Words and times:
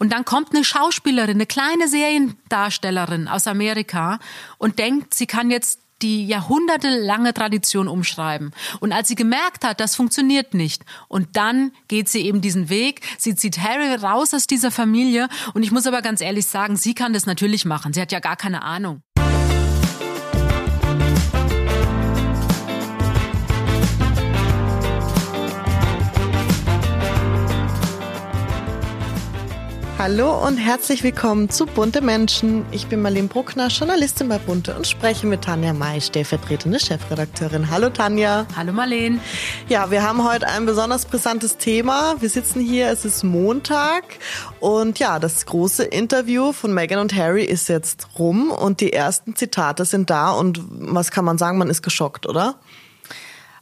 Und 0.00 0.14
dann 0.14 0.24
kommt 0.24 0.54
eine 0.54 0.64
Schauspielerin, 0.64 1.36
eine 1.36 1.46
kleine 1.46 1.86
Seriendarstellerin 1.86 3.28
aus 3.28 3.46
Amerika 3.46 4.18
und 4.56 4.78
denkt, 4.78 5.12
sie 5.12 5.26
kann 5.26 5.50
jetzt 5.50 5.78
die 6.00 6.26
jahrhundertelange 6.26 7.34
Tradition 7.34 7.86
umschreiben. 7.86 8.52
Und 8.80 8.92
als 8.92 9.08
sie 9.08 9.14
gemerkt 9.14 9.62
hat, 9.62 9.78
das 9.78 9.96
funktioniert 9.96 10.54
nicht, 10.54 10.86
und 11.08 11.36
dann 11.36 11.72
geht 11.88 12.08
sie 12.08 12.20
eben 12.22 12.40
diesen 12.40 12.70
Weg, 12.70 13.02
sie 13.18 13.34
zieht 13.34 13.58
Harry 13.58 13.94
raus 13.94 14.32
aus 14.32 14.46
dieser 14.46 14.70
Familie, 14.70 15.28
und 15.52 15.62
ich 15.62 15.70
muss 15.70 15.86
aber 15.86 16.00
ganz 16.00 16.22
ehrlich 16.22 16.46
sagen, 16.46 16.76
sie 16.76 16.94
kann 16.94 17.12
das 17.12 17.26
natürlich 17.26 17.66
machen, 17.66 17.92
sie 17.92 18.00
hat 18.00 18.10
ja 18.10 18.20
gar 18.20 18.36
keine 18.36 18.62
Ahnung. 18.62 19.02
Hallo 30.02 30.46
und 30.46 30.56
herzlich 30.56 31.02
willkommen 31.02 31.50
zu 31.50 31.66
Bunte 31.66 32.00
Menschen. 32.00 32.64
Ich 32.70 32.86
bin 32.86 33.02
Marlene 33.02 33.28
Bruckner, 33.28 33.68
Journalistin 33.68 34.30
bei 34.30 34.38
Bunte 34.38 34.74
und 34.74 34.86
spreche 34.86 35.26
mit 35.26 35.42
Tanja 35.42 35.74
May, 35.74 36.00
stellvertretende 36.00 36.80
Chefredakteurin. 36.80 37.70
Hallo 37.70 37.90
Tanja. 37.90 38.46
Hallo 38.56 38.72
Marlene. 38.72 39.20
Ja, 39.68 39.90
wir 39.90 40.02
haben 40.02 40.26
heute 40.26 40.48
ein 40.48 40.64
besonders 40.64 41.04
brisantes 41.04 41.58
Thema. 41.58 42.14
Wir 42.18 42.30
sitzen 42.30 42.60
hier, 42.60 42.88
es 42.88 43.04
ist 43.04 43.24
Montag 43.24 44.04
und 44.58 44.98
ja, 44.98 45.18
das 45.18 45.44
große 45.44 45.84
Interview 45.84 46.52
von 46.52 46.72
Meghan 46.72 46.98
und 46.98 47.14
Harry 47.14 47.44
ist 47.44 47.68
jetzt 47.68 48.08
rum 48.18 48.50
und 48.50 48.80
die 48.80 48.94
ersten 48.94 49.36
Zitate 49.36 49.84
sind 49.84 50.08
da 50.08 50.30
und 50.30 50.62
was 50.66 51.10
kann 51.10 51.26
man 51.26 51.36
sagen, 51.36 51.58
man 51.58 51.68
ist 51.68 51.82
geschockt, 51.82 52.26
oder? 52.26 52.54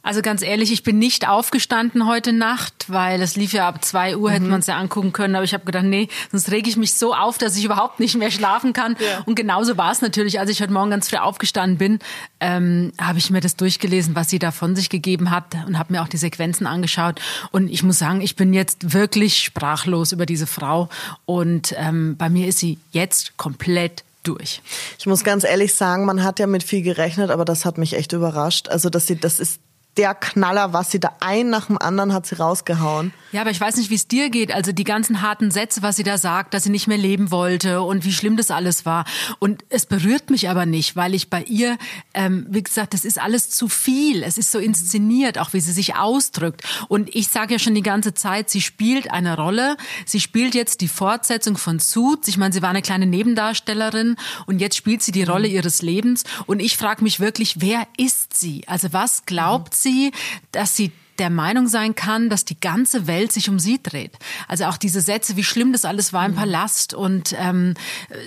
Also 0.01 0.21
ganz 0.21 0.41
ehrlich, 0.41 0.71
ich 0.71 0.83
bin 0.83 0.97
nicht 0.97 1.27
aufgestanden 1.27 2.07
heute 2.07 2.31
Nacht, 2.31 2.85
weil 2.87 3.21
es 3.21 3.35
lief 3.35 3.53
ja 3.53 3.67
ab 3.67 3.83
zwei 3.83 4.15
Uhr, 4.15 4.29
mhm. 4.29 4.33
hätte 4.33 4.45
man 4.45 4.59
es 4.61 4.67
ja 4.67 4.77
angucken 4.77 5.13
können. 5.13 5.35
Aber 5.35 5.43
ich 5.43 5.53
habe 5.53 5.65
gedacht, 5.65 5.83
nee, 5.83 6.07
sonst 6.31 6.51
rege 6.51 6.69
ich 6.69 6.77
mich 6.77 6.93
so 6.93 7.13
auf, 7.13 7.37
dass 7.37 7.57
ich 7.57 7.65
überhaupt 7.65 7.99
nicht 7.99 8.17
mehr 8.17 8.31
schlafen 8.31 8.73
kann. 8.73 8.95
Ja. 8.99 9.23
Und 9.25 9.35
genauso 9.35 9.77
war 9.77 9.91
es 9.91 10.01
natürlich, 10.01 10.39
als 10.39 10.49
ich 10.49 10.61
heute 10.61 10.73
Morgen 10.73 10.89
ganz 10.89 11.09
früh 11.09 11.17
aufgestanden 11.17 11.77
bin, 11.77 11.99
ähm, 12.39 12.93
habe 12.99 13.19
ich 13.19 13.29
mir 13.29 13.41
das 13.41 13.55
durchgelesen, 13.55 14.15
was 14.15 14.29
sie 14.29 14.39
da 14.39 14.51
von 14.51 14.75
sich 14.75 14.89
gegeben 14.89 15.31
hat 15.31 15.55
und 15.67 15.77
habe 15.77 15.93
mir 15.93 16.01
auch 16.01 16.07
die 16.07 16.17
Sequenzen 16.17 16.65
angeschaut. 16.65 17.21
Und 17.51 17.69
ich 17.69 17.83
muss 17.83 17.99
sagen, 17.99 18.21
ich 18.21 18.35
bin 18.35 18.53
jetzt 18.53 18.93
wirklich 18.93 19.39
sprachlos 19.39 20.11
über 20.11 20.25
diese 20.25 20.47
Frau. 20.47 20.89
Und 21.25 21.75
ähm, 21.77 22.15
bei 22.17 22.29
mir 22.29 22.47
ist 22.47 22.59
sie 22.59 22.77
jetzt 22.91 23.37
komplett 23.37 24.03
durch. 24.23 24.61
Ich 24.97 25.05
muss 25.05 25.23
ganz 25.23 25.43
ehrlich 25.43 25.73
sagen, 25.73 26.05
man 26.05 26.23
hat 26.23 26.39
ja 26.39 26.47
mit 26.47 26.63
viel 26.63 26.81
gerechnet, 26.81 27.31
aber 27.31 27.45
das 27.45 27.65
hat 27.65 27.77
mich 27.77 27.93
echt 27.93 28.13
überrascht. 28.13 28.69
Also, 28.69 28.89
dass 28.89 29.07
sie, 29.07 29.15
das 29.15 29.39
ist 29.39 29.59
der 29.99 30.15
Knaller, 30.15 30.71
was 30.71 30.91
sie 30.91 30.99
da 31.01 31.11
ein 31.19 31.49
nach 31.49 31.65
dem 31.65 31.77
anderen 31.77 32.13
hat 32.13 32.25
sie 32.25 32.35
rausgehauen. 32.35 33.13
Ja, 33.33 33.41
aber 33.41 33.51
ich 33.51 33.59
weiß 33.59 33.75
nicht, 33.75 33.89
wie 33.89 33.95
es 33.95 34.07
dir 34.07 34.29
geht. 34.29 34.53
Also 34.53 34.71
die 34.71 34.85
ganzen 34.85 35.21
harten 35.21 35.51
Sätze, 35.51 35.81
was 35.81 35.97
sie 35.97 36.03
da 36.03 36.17
sagt, 36.17 36.53
dass 36.53 36.63
sie 36.63 36.69
nicht 36.69 36.87
mehr 36.87 36.97
leben 36.97 37.31
wollte 37.31 37.81
und 37.81 38.05
wie 38.05 38.13
schlimm 38.13 38.37
das 38.37 38.49
alles 38.49 38.85
war. 38.85 39.03
Und 39.39 39.65
es 39.67 39.85
berührt 39.85 40.29
mich 40.29 40.47
aber 40.49 40.65
nicht, 40.65 40.95
weil 40.95 41.13
ich 41.13 41.29
bei 41.29 41.43
ihr, 41.43 41.77
ähm, 42.13 42.47
wie 42.49 42.63
gesagt, 42.63 42.93
das 42.93 43.03
ist 43.03 43.19
alles 43.19 43.49
zu 43.49 43.67
viel. 43.67 44.23
Es 44.23 44.37
ist 44.37 44.53
so 44.53 44.57
inszeniert, 44.57 45.37
auch 45.37 45.51
wie 45.51 45.59
sie 45.59 45.73
sich 45.73 45.97
ausdrückt. 45.97 46.63
Und 46.87 47.13
ich 47.13 47.27
sage 47.27 47.55
ja 47.55 47.59
schon 47.59 47.75
die 47.75 47.83
ganze 47.83 48.13
Zeit, 48.13 48.49
sie 48.49 48.61
spielt 48.61 49.11
eine 49.11 49.35
Rolle. 49.35 49.75
Sie 50.05 50.21
spielt 50.21 50.55
jetzt 50.55 50.79
die 50.79 50.87
Fortsetzung 50.87 51.57
von 51.57 51.79
Suits. 51.79 52.29
Ich 52.29 52.37
meine, 52.37 52.53
sie 52.53 52.61
war 52.61 52.69
eine 52.69 52.81
kleine 52.81 53.05
Nebendarstellerin 53.05 54.15
und 54.45 54.59
jetzt 54.59 54.77
spielt 54.77 55.03
sie 55.03 55.11
die 55.11 55.23
Rolle 55.23 55.49
ihres 55.49 55.81
Lebens. 55.81 56.23
Und 56.45 56.61
ich 56.61 56.77
frage 56.77 57.03
mich 57.03 57.19
wirklich, 57.19 57.59
wer 57.59 57.85
ist 57.97 58.37
sie? 58.37 58.65
Also 58.65 58.93
was 58.93 59.25
glaubt 59.25 59.75
sie? 59.75 59.88
Sie, 59.89 60.11
dass 60.51 60.75
sie 60.75 60.91
der 61.19 61.29
Meinung 61.29 61.67
sein 61.67 61.95
kann, 61.95 62.29
dass 62.29 62.45
die 62.45 62.59
ganze 62.59 63.05
Welt 63.05 63.31
sich 63.31 63.49
um 63.49 63.59
sie 63.59 63.81
dreht. 63.81 64.17
Also 64.47 64.65
auch 64.65 64.77
diese 64.77 65.01
Sätze, 65.01 65.35
wie 65.35 65.43
schlimm 65.43 65.73
das 65.73 65.85
alles 65.85 66.13
war 66.13 66.25
im 66.25 66.31
mhm. 66.31 66.37
Palast 66.37 66.93
und 66.93 67.35
ähm, 67.37 67.73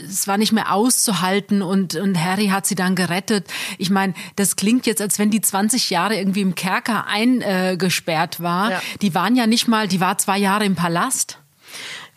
es 0.05 0.29
war 0.29 0.37
nicht 0.37 0.53
mehr 0.53 0.73
auszuhalten 0.73 1.63
und, 1.63 1.95
und 1.95 2.23
Harry 2.23 2.49
hat 2.49 2.67
sie 2.67 2.75
dann 2.75 2.95
gerettet. 2.95 3.47
Ich 3.79 3.91
meine, 3.91 4.15
das 4.37 4.57
klingt 4.57 4.87
jetzt, 4.87 5.01
als 5.01 5.19
wenn 5.19 5.31
die 5.31 5.41
20 5.41 5.91
Jahre 5.91 6.17
irgendwie 6.17 6.43
im 6.43 6.55
Kerker 6.55 7.07
eingesperrt 7.07 8.41
äh, 8.41 8.43
war. 8.43 8.71
Ja. 8.73 8.83
Die 9.01 9.15
waren 9.15 9.37
ja 9.37 9.47
nicht 9.47 9.69
mal, 9.69 9.89
die 9.89 10.01
war 10.01 10.19
zwei 10.19 10.39
Jahre 10.39 10.65
im 10.65 10.75
Palast. 10.75 11.39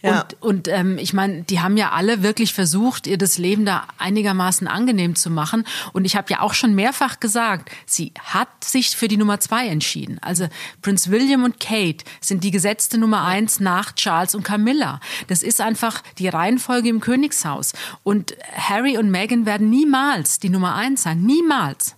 Ja. 0.05 0.21
Und, 0.21 0.41
und 0.41 0.67
ähm, 0.67 0.97
ich 0.97 1.13
meine, 1.13 1.43
die 1.43 1.59
haben 1.59 1.77
ja 1.77 1.91
alle 1.91 2.21
wirklich 2.21 2.53
versucht, 2.53 3.07
ihr 3.07 3.17
das 3.17 3.38
Leben 3.38 3.66
da 3.66 3.88
einigermaßen 3.97 4.67
angenehm 4.67 5.16
zu 5.16 5.29
machen. 5.29 5.66
Und 5.93 6.05
ich 6.05 6.16
habe 6.16 6.31
ja 6.31 6.41
auch 6.41 6.53
schon 6.53 6.75
mehrfach 6.75 7.19
gesagt, 7.19 7.71
sie 7.85 8.13
hat 8.23 8.63
sich 8.63 8.95
für 8.95 9.07
die 9.07 9.17
Nummer 9.17 9.39
zwei 9.39 9.67
entschieden. 9.67 10.19
Also 10.21 10.47
Prince 10.81 11.09
William 11.09 11.43
und 11.43 11.59
Kate 11.59 12.05
sind 12.21 12.43
die 12.43 12.51
gesetzte 12.51 12.97
Nummer 12.97 13.25
eins 13.25 13.59
nach 13.59 13.93
Charles 13.93 14.35
und 14.35 14.43
Camilla. 14.43 14.99
Das 15.27 15.43
ist 15.43 15.61
einfach 15.61 16.03
die 16.19 16.27
Reihenfolge 16.27 16.89
im 16.89 16.99
Königshaus. 16.99 17.73
Und 18.03 18.35
Harry 18.55 18.97
und 18.97 19.09
Meghan 19.09 19.45
werden 19.45 19.69
niemals 19.69 20.39
die 20.39 20.49
Nummer 20.49 20.75
eins 20.75 21.03
sein. 21.03 21.22
Niemals. 21.22 21.95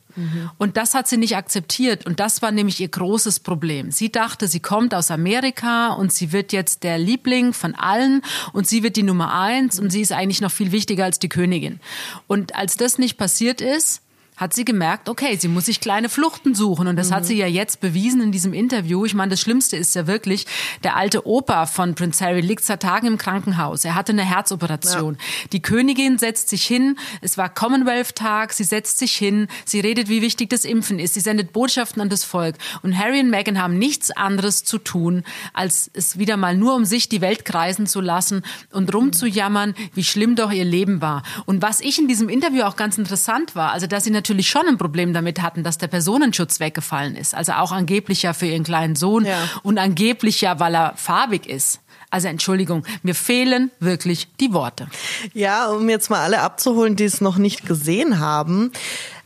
Und 0.57 0.77
das 0.77 0.93
hat 0.93 1.07
sie 1.07 1.17
nicht 1.17 1.35
akzeptiert. 1.35 2.05
Und 2.05 2.19
das 2.19 2.41
war 2.41 2.51
nämlich 2.51 2.79
ihr 2.79 2.87
großes 2.87 3.39
Problem. 3.39 3.91
Sie 3.91 4.11
dachte, 4.11 4.47
sie 4.47 4.59
kommt 4.59 4.93
aus 4.93 5.11
Amerika 5.11 5.89
und 5.89 6.11
sie 6.11 6.31
wird 6.31 6.51
jetzt 6.51 6.83
der 6.83 6.97
Liebling 6.97 7.53
von 7.53 7.75
allen 7.75 8.21
und 8.53 8.67
sie 8.67 8.83
wird 8.83 8.95
die 8.95 9.03
Nummer 9.03 9.33
eins 9.33 9.79
und 9.79 9.91
sie 9.91 10.01
ist 10.01 10.11
eigentlich 10.11 10.41
noch 10.41 10.51
viel 10.51 10.71
wichtiger 10.71 11.05
als 11.05 11.19
die 11.19 11.29
Königin. 11.29 11.79
Und 12.27 12.55
als 12.55 12.77
das 12.77 12.97
nicht 12.97 13.17
passiert 13.17 13.61
ist, 13.61 14.01
hat 14.37 14.53
sie 14.53 14.65
gemerkt, 14.65 15.09
okay, 15.09 15.35
sie 15.35 15.47
muss 15.47 15.65
sich 15.65 15.81
kleine 15.81 16.09
Fluchten 16.09 16.53
suchen. 16.53 16.87
Und 16.87 16.95
das 16.95 17.09
mhm. 17.09 17.15
hat 17.15 17.25
sie 17.25 17.35
ja 17.35 17.47
jetzt 17.47 17.81
bewiesen 17.81 18.21
in 18.21 18.31
diesem 18.31 18.53
Interview. 18.53 19.03
Ich 19.03 19.15
meine, 19.15 19.31
das 19.31 19.41
Schlimmste 19.41 19.75
ist 19.75 19.95
ja 19.95 20.05
wirklich, 20.05 20.45
der 20.83 20.95
alte 20.95 21.25
Opa 21.27 21.65
von 21.65 21.95
Prince 21.95 22.23
Harry 22.23 22.41
liegt 22.41 22.63
seit 22.63 22.83
Tagen 22.83 23.07
im 23.07 23.17
Krankenhaus. 23.17 23.83
Er 23.83 23.95
hatte 23.95 24.11
eine 24.11 24.23
Herzoperation. 24.23 25.15
Ja. 25.15 25.47
Die 25.53 25.61
Königin 25.61 26.19
setzt 26.19 26.49
sich 26.49 26.63
hin. 26.65 26.97
Es 27.21 27.39
war 27.39 27.49
Commonwealth-Tag. 27.49 28.53
Sie 28.53 28.63
setzt 28.63 28.99
sich 28.99 29.13
hin. 29.13 29.47
Sie 29.65 29.79
redet, 29.79 30.07
wie 30.07 30.21
wichtig 30.21 30.51
das 30.51 30.65
Impfen 30.65 30.99
ist. 30.99 31.15
Sie 31.15 31.19
sendet 31.19 31.51
Botschaften 31.51 32.03
an 32.03 32.09
das 32.09 32.23
Volk. 32.23 32.57
Und 32.83 32.95
Harry 32.95 33.19
und 33.19 33.31
Meghan 33.31 33.59
haben 33.59 33.79
nichts 33.79 34.11
anderes 34.11 34.63
zu 34.63 34.77
tun, 34.77 35.23
als 35.53 35.89
es 35.93 36.19
wieder 36.19 36.37
mal 36.37 36.55
nur 36.55 36.75
um 36.75 36.85
sich 36.85 37.09
die 37.09 37.21
Welt 37.21 37.43
kreisen 37.43 37.87
zu 37.87 38.01
lassen 38.01 38.43
und 38.71 38.93
rumzujammern, 38.93 39.73
wie 39.95 40.03
schlimm 40.03 40.35
doch 40.35 40.51
ihr 40.51 40.65
Leben 40.65 41.01
war. 41.01 41.23
Und 41.47 41.63
was 41.63 41.81
ich 41.81 41.97
in 41.97 42.07
diesem 42.07 42.29
Interview 42.29 42.61
auch 42.63 42.75
ganz 42.75 42.99
interessant 42.99 43.55
war, 43.55 43.71
also 43.71 43.87
dass 43.87 44.03
sie 44.03 44.11
natürlich 44.11 44.26
natürlich 44.27 44.49
schon 44.49 44.67
ein 44.67 44.77
Problem 44.77 45.13
damit 45.13 45.41
hatten, 45.41 45.63
dass 45.63 45.77
der 45.77 45.87
Personenschutz 45.87 46.59
weggefallen 46.59 47.15
ist. 47.15 47.33
Also 47.33 47.53
auch 47.53 47.71
angeblich 47.71 48.23
ja 48.23 48.33
für 48.33 48.45
ihren 48.45 48.63
kleinen 48.63 48.97
Sohn 48.97 49.23
ja. 49.23 49.37
und 49.63 49.77
angeblich 49.77 50.41
ja, 50.41 50.59
weil 50.59 50.75
er 50.75 50.93
farbig 50.97 51.47
ist. 51.47 51.79
Also 52.09 52.27
Entschuldigung, 52.27 52.85
mir 53.03 53.15
fehlen 53.15 53.71
wirklich 53.79 54.27
die 54.39 54.51
Worte. 54.51 54.87
Ja, 55.33 55.67
um 55.67 55.87
jetzt 55.89 56.09
mal 56.09 56.19
alle 56.19 56.41
abzuholen, 56.41 56.97
die 56.97 57.05
es 57.05 57.21
noch 57.21 57.37
nicht 57.37 57.65
gesehen 57.65 58.19
haben. 58.19 58.71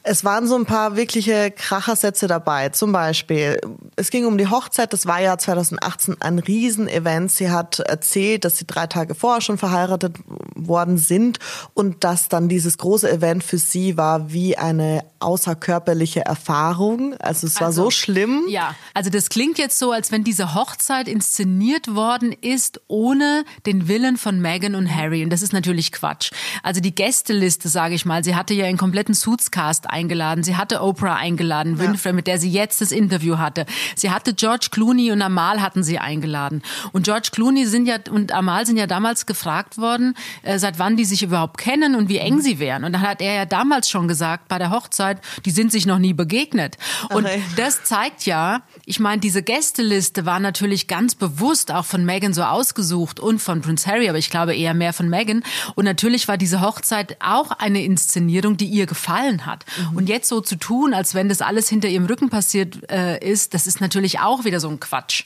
Es 0.03 0.23
waren 0.23 0.47
so 0.47 0.55
ein 0.55 0.65
paar 0.65 0.95
wirkliche 0.95 1.51
Krachersätze 1.51 2.27
dabei. 2.27 2.69
Zum 2.69 2.91
Beispiel, 2.91 3.59
es 3.95 4.09
ging 4.09 4.25
um 4.25 4.37
die 4.37 4.47
Hochzeit. 4.47 4.93
Das 4.93 5.05
war 5.05 5.21
ja 5.21 5.37
2018 5.37 6.21
ein 6.21 6.39
Riesenevent. 6.39 7.31
Sie 7.31 7.51
hat 7.51 7.79
erzählt, 7.79 8.45
dass 8.45 8.57
sie 8.57 8.65
drei 8.65 8.87
Tage 8.87 9.15
vorher 9.15 9.41
schon 9.41 9.57
verheiratet 9.57 10.17
worden 10.55 10.97
sind 10.97 11.39
und 11.73 12.03
dass 12.03 12.29
dann 12.29 12.49
dieses 12.49 12.77
große 12.77 13.09
Event 13.11 13.43
für 13.43 13.57
sie 13.57 13.97
war 13.97 14.31
wie 14.31 14.57
eine 14.57 15.03
außerkörperliche 15.19 16.25
Erfahrung. 16.25 17.15
Also 17.19 17.47
es 17.47 17.59
war 17.59 17.67
also, 17.67 17.85
so 17.85 17.91
schlimm. 17.91 18.45
Ja, 18.47 18.75
also 18.93 19.09
das 19.09 19.29
klingt 19.29 19.57
jetzt 19.59 19.77
so, 19.77 19.91
als 19.91 20.11
wenn 20.11 20.23
diese 20.23 20.55
Hochzeit 20.55 21.07
inszeniert 21.07 21.93
worden 21.93 22.31
ist 22.31 22.81
ohne 22.87 23.45
den 23.65 23.87
Willen 23.87 24.17
von 24.17 24.41
Meghan 24.41 24.75
und 24.75 24.93
Harry. 24.93 25.23
Und 25.23 25.29
das 25.29 25.41
ist 25.41 25.53
natürlich 25.53 25.91
Quatsch. 25.91 26.31
Also 26.63 26.81
die 26.81 26.95
Gästeliste, 26.95 27.69
sage 27.69 27.95
ich 27.95 28.05
mal, 28.05 28.23
sie 28.23 28.35
hatte 28.35 28.53
ja 28.53 28.65
einen 28.65 28.77
kompletten 28.77 29.13
Suitscast 29.13 29.90
eingeladen, 29.91 30.43
sie 30.43 30.55
hatte 30.55 30.81
Oprah 30.81 31.15
eingeladen, 31.15 31.77
ja. 31.77 31.83
Winfrey, 31.83 32.13
mit 32.13 32.27
der 32.27 32.37
sie 32.37 32.49
jetzt 32.49 32.81
das 32.81 32.91
Interview 32.91 33.37
hatte. 33.37 33.65
Sie 33.95 34.11
hatte 34.11 34.33
George 34.33 34.67
Clooney 34.71 35.11
und 35.11 35.21
Amal 35.21 35.61
hatten 35.61 35.83
sie 35.83 35.99
eingeladen. 35.99 36.61
Und 36.91 37.03
George 37.03 37.29
Clooney 37.31 37.65
sind 37.65 37.85
ja 37.85 37.97
und 38.09 38.31
Amal 38.31 38.65
sind 38.65 38.77
ja 38.77 38.87
damals 38.87 39.25
gefragt 39.25 39.77
worden, 39.77 40.15
äh, 40.43 40.59
seit 40.59 40.79
wann 40.79 40.97
die 40.97 41.05
sich 41.05 41.23
überhaupt 41.23 41.57
kennen 41.57 41.95
und 41.95 42.09
wie 42.09 42.17
eng 42.17 42.41
sie 42.41 42.59
wären. 42.59 42.83
Und 42.83 42.93
dann 42.93 43.01
hat 43.01 43.21
er 43.21 43.33
ja 43.33 43.45
damals 43.45 43.89
schon 43.89 44.07
gesagt, 44.07 44.47
bei 44.47 44.57
der 44.57 44.71
Hochzeit, 44.71 45.19
die 45.45 45.51
sind 45.51 45.71
sich 45.71 45.85
noch 45.85 45.99
nie 45.99 46.13
begegnet. 46.13 46.77
Und 47.09 47.25
okay. 47.25 47.41
das 47.55 47.83
zeigt 47.83 48.25
ja, 48.25 48.61
ich 48.85 48.99
meine, 48.99 49.19
diese 49.19 49.43
Gästeliste 49.43 50.25
war 50.25 50.39
natürlich 50.39 50.87
ganz 50.87 51.15
bewusst 51.15 51.71
auch 51.71 51.85
von 51.85 52.05
Meghan 52.05 52.33
so 52.33 52.43
ausgesucht 52.43 53.19
und 53.19 53.39
von 53.39 53.61
Prince 53.61 53.89
Harry, 53.89 54.09
aber 54.09 54.17
ich 54.17 54.29
glaube 54.29 54.55
eher 54.55 54.73
mehr 54.73 54.93
von 54.93 55.09
Meghan. 55.09 55.43
Und 55.75 55.85
natürlich 55.85 56.27
war 56.27 56.37
diese 56.37 56.61
Hochzeit 56.61 57.17
auch 57.19 57.51
eine 57.51 57.83
Inszenierung, 57.83 58.57
die 58.57 58.65
ihr 58.65 58.85
gefallen 58.85 59.45
hat. 59.45 59.65
Mhm. 59.89 59.97
Und 59.97 60.09
jetzt 60.09 60.27
so 60.27 60.41
zu 60.41 60.55
tun, 60.55 60.93
als 60.93 61.15
wenn 61.15 61.29
das 61.29 61.41
alles 61.41 61.69
hinter 61.69 61.87
ihrem 61.87 62.05
Rücken 62.05 62.29
passiert 62.29 62.89
äh, 62.91 63.17
ist, 63.19 63.53
das 63.53 63.67
ist 63.67 63.81
natürlich 63.81 64.19
auch 64.19 64.45
wieder 64.45 64.59
so 64.59 64.69
ein 64.69 64.79
Quatsch. 64.79 65.25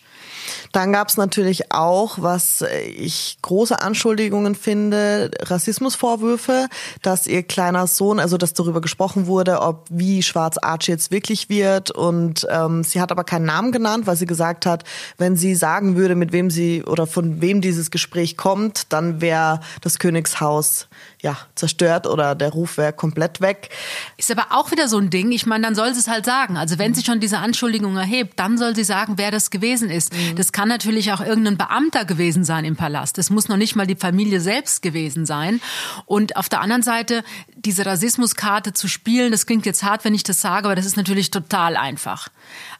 Dann 0.71 0.93
gab 0.93 1.09
es 1.09 1.17
natürlich 1.17 1.71
auch, 1.71 2.17
was 2.21 2.63
ich 2.97 3.37
große 3.41 3.81
Anschuldigungen 3.81 4.55
finde, 4.55 5.31
Rassismusvorwürfe, 5.41 6.67
dass 7.01 7.27
ihr 7.27 7.43
kleiner 7.43 7.87
Sohn, 7.87 8.19
also 8.19 8.37
dass 8.37 8.53
darüber 8.53 8.81
gesprochen 8.81 9.27
wurde, 9.27 9.61
ob 9.61 9.85
wie 9.89 10.23
schwarz 10.23 10.57
Archie 10.57 10.91
jetzt 10.91 11.11
wirklich 11.11 11.49
wird. 11.49 11.91
Und 11.91 12.47
ähm, 12.49 12.83
sie 12.83 13.01
hat 13.01 13.11
aber 13.11 13.23
keinen 13.23 13.45
Namen 13.45 13.71
genannt, 13.71 14.07
weil 14.07 14.15
sie 14.15 14.25
gesagt 14.25 14.65
hat, 14.65 14.83
wenn 15.17 15.35
sie 15.35 15.55
sagen 15.55 15.95
würde, 15.95 16.15
mit 16.15 16.31
wem 16.31 16.49
sie 16.49 16.83
oder 16.83 17.07
von 17.07 17.41
wem 17.41 17.61
dieses 17.61 17.91
Gespräch 17.91 18.37
kommt, 18.37 18.91
dann 18.93 19.21
wäre 19.21 19.59
das 19.81 19.99
Königshaus 19.99 20.87
ja, 21.25 21.39
zerstört 21.55 22.05
oder 22.05 22.35
der 22.35 22.51
Ruf 22.51 22.77
wäre 22.77 22.93
komplett 22.93 23.41
weg. 23.41 23.69
Ist 24.15 24.29
aber 24.29 24.45
auch 24.51 24.69
wieder 24.69 24.87
so 24.87 24.99
ein 24.99 25.09
Ding. 25.09 25.31
Ich 25.31 25.47
meine, 25.47 25.63
dann 25.63 25.73
soll 25.73 25.91
sie 25.91 25.99
es 25.99 26.07
halt 26.07 26.23
sagen. 26.23 26.55
Also 26.55 26.77
wenn 26.77 26.93
sie 26.93 27.03
schon 27.03 27.19
diese 27.19 27.39
Anschuldigung 27.39 27.97
erhebt, 27.97 28.39
dann 28.39 28.59
soll 28.59 28.75
sie 28.75 28.83
sagen, 28.83 29.13
wer 29.17 29.31
das 29.31 29.49
gewesen 29.49 29.89
ist. 29.89 30.13
Mhm. 30.13 30.35
Das 30.35 30.51
kann 30.51 30.67
natürlich 30.67 31.11
auch 31.13 31.21
irgendein 31.21 31.57
Beamter 31.57 32.05
gewesen 32.05 32.43
sein 32.43 32.63
im 32.63 32.75
Palast. 32.75 33.17
Das 33.17 33.31
muss 33.31 33.47
noch 33.47 33.57
nicht 33.57 33.75
mal 33.75 33.87
die 33.87 33.95
Familie 33.95 34.39
selbst 34.39 34.83
gewesen 34.83 35.25
sein. 35.25 35.61
Und 36.05 36.37
auf 36.37 36.47
der 36.47 36.61
anderen 36.61 36.83
Seite, 36.83 37.23
diese 37.55 37.87
Rassismuskarte 37.87 38.73
zu 38.73 38.87
spielen, 38.87 39.31
das 39.31 39.47
klingt 39.47 39.65
jetzt 39.65 39.81
hart, 39.81 40.05
wenn 40.05 40.13
ich 40.13 40.21
das 40.21 40.41
sage, 40.41 40.67
aber 40.67 40.75
das 40.75 40.85
ist 40.85 40.95
natürlich 40.95 41.31
total 41.31 41.75
einfach. 41.75 42.29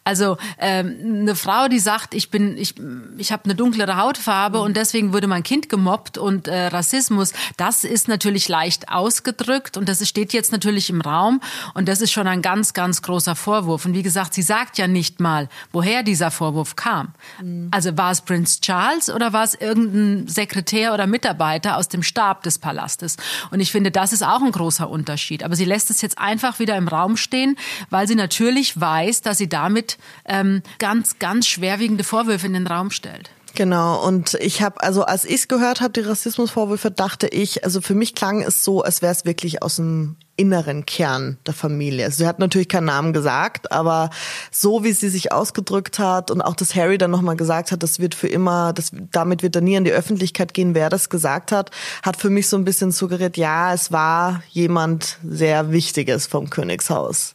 Also 0.03 0.37
ähm, 0.59 0.95
eine 1.03 1.35
Frau, 1.35 1.67
die 1.67 1.79
sagt, 1.79 2.13
ich 2.13 2.29
bin, 2.29 2.57
ich, 2.57 2.75
ich 3.17 3.31
habe 3.31 3.45
eine 3.45 3.55
dunklere 3.55 3.97
Hautfarbe 3.97 4.61
und 4.61 4.77
deswegen 4.77 5.13
wurde 5.13 5.25
mein 5.25 5.41
Kind 5.41 5.67
gemobbt 5.67 6.19
und 6.19 6.47
äh, 6.47 6.67
Rassismus, 6.67 7.33
das 7.57 7.83
ist 7.83 8.07
natürlich 8.07 8.34
leicht 8.47 8.89
ausgedrückt 8.89 9.77
und 9.77 9.89
das 9.89 10.07
steht 10.07 10.33
jetzt 10.33 10.51
natürlich 10.51 10.89
im 10.89 11.01
Raum 11.01 11.41
und 11.73 11.87
das 11.87 12.01
ist 12.01 12.11
schon 12.11 12.27
ein 12.27 12.41
ganz, 12.41 12.73
ganz 12.73 13.01
großer 13.01 13.35
Vorwurf. 13.35 13.85
Und 13.85 13.93
wie 13.93 14.03
gesagt, 14.03 14.33
sie 14.33 14.41
sagt 14.41 14.77
ja 14.77 14.87
nicht 14.87 15.19
mal, 15.19 15.49
woher 15.71 16.03
dieser 16.03 16.31
Vorwurf 16.31 16.75
kam. 16.75 17.13
Mhm. 17.41 17.69
Also 17.71 17.97
war 17.97 18.11
es 18.11 18.21
Prinz 18.21 18.61
Charles 18.61 19.09
oder 19.09 19.33
war 19.33 19.43
es 19.43 19.55
irgendein 19.55 20.27
Sekretär 20.27 20.93
oder 20.93 21.07
Mitarbeiter 21.07 21.77
aus 21.77 21.87
dem 21.87 22.03
Stab 22.03 22.43
des 22.43 22.59
Palastes? 22.59 23.17
Und 23.51 23.59
ich 23.59 23.71
finde, 23.71 23.91
das 23.91 24.13
ist 24.13 24.23
auch 24.23 24.41
ein 24.41 24.51
großer 24.51 24.89
Unterschied. 24.89 25.43
Aber 25.43 25.55
sie 25.55 25.65
lässt 25.65 25.89
es 25.89 26.01
jetzt 26.01 26.17
einfach 26.17 26.59
wieder 26.59 26.75
im 26.77 26.87
Raum 26.87 27.17
stehen, 27.17 27.57
weil 27.89 28.07
sie 28.07 28.15
natürlich 28.15 28.79
weiß, 28.79 29.21
dass 29.21 29.37
sie 29.37 29.49
damit 29.49 29.97
ähm, 30.25 30.61
ganz, 30.79 31.19
ganz 31.19 31.47
schwerwiegende 31.47 32.03
Vorwürfe 32.03 32.47
in 32.47 32.53
den 32.53 32.67
Raum 32.67 32.91
stellt. 32.91 33.29
Genau, 33.55 34.05
und 34.05 34.33
ich 34.35 34.61
habe, 34.61 34.83
also 34.83 35.03
als 35.03 35.23
ich 35.23 35.35
es 35.35 35.47
gehört 35.47 35.79
habe, 35.79 35.93
die 35.93 36.01
Rassismusvorwürfe, 36.01 36.91
dachte 36.91 37.27
ich, 37.27 37.63
also 37.63 37.79
für 37.79 37.95
mich 37.95 38.13
klang 38.13 38.41
es 38.41 38.65
so, 38.65 38.81
als 38.81 39.01
wäre 39.01 39.13
es 39.13 39.23
wirklich 39.23 39.63
aus 39.63 39.77
dem 39.77 40.17
inneren 40.35 40.85
Kern 40.85 41.37
der 41.45 41.53
Familie. 41.53 42.03
Also 42.03 42.17
sie 42.17 42.27
hat 42.27 42.39
natürlich 42.39 42.67
keinen 42.67 42.87
Namen 42.87 43.13
gesagt, 43.13 43.71
aber 43.71 44.09
so 44.51 44.83
wie 44.83 44.91
sie 44.91 45.07
sich 45.07 45.31
ausgedrückt 45.31 45.99
hat 45.99 46.31
und 46.31 46.41
auch 46.41 46.55
dass 46.55 46.75
Harry 46.75 46.97
dann 46.97 47.11
nochmal 47.11 47.37
gesagt 47.37 47.71
hat, 47.71 47.81
das 47.81 47.99
wird 47.99 48.13
für 48.13 48.27
immer, 48.27 48.73
das, 48.73 48.91
damit 49.13 49.41
wird 49.41 49.55
er 49.55 49.61
nie 49.61 49.75
in 49.75 49.85
die 49.85 49.93
Öffentlichkeit 49.93 50.53
gehen, 50.53 50.75
wer 50.75 50.89
das 50.89 51.09
gesagt 51.09 51.53
hat, 51.53 51.71
hat 52.03 52.17
für 52.17 52.29
mich 52.29 52.49
so 52.49 52.57
ein 52.57 52.65
bisschen 52.65 52.91
suggeriert, 52.91 53.37
ja, 53.37 53.73
es 53.73 53.93
war 53.93 54.43
jemand 54.49 55.17
sehr 55.23 55.71
Wichtiges 55.71 56.27
vom 56.27 56.49
Königshaus. 56.49 57.34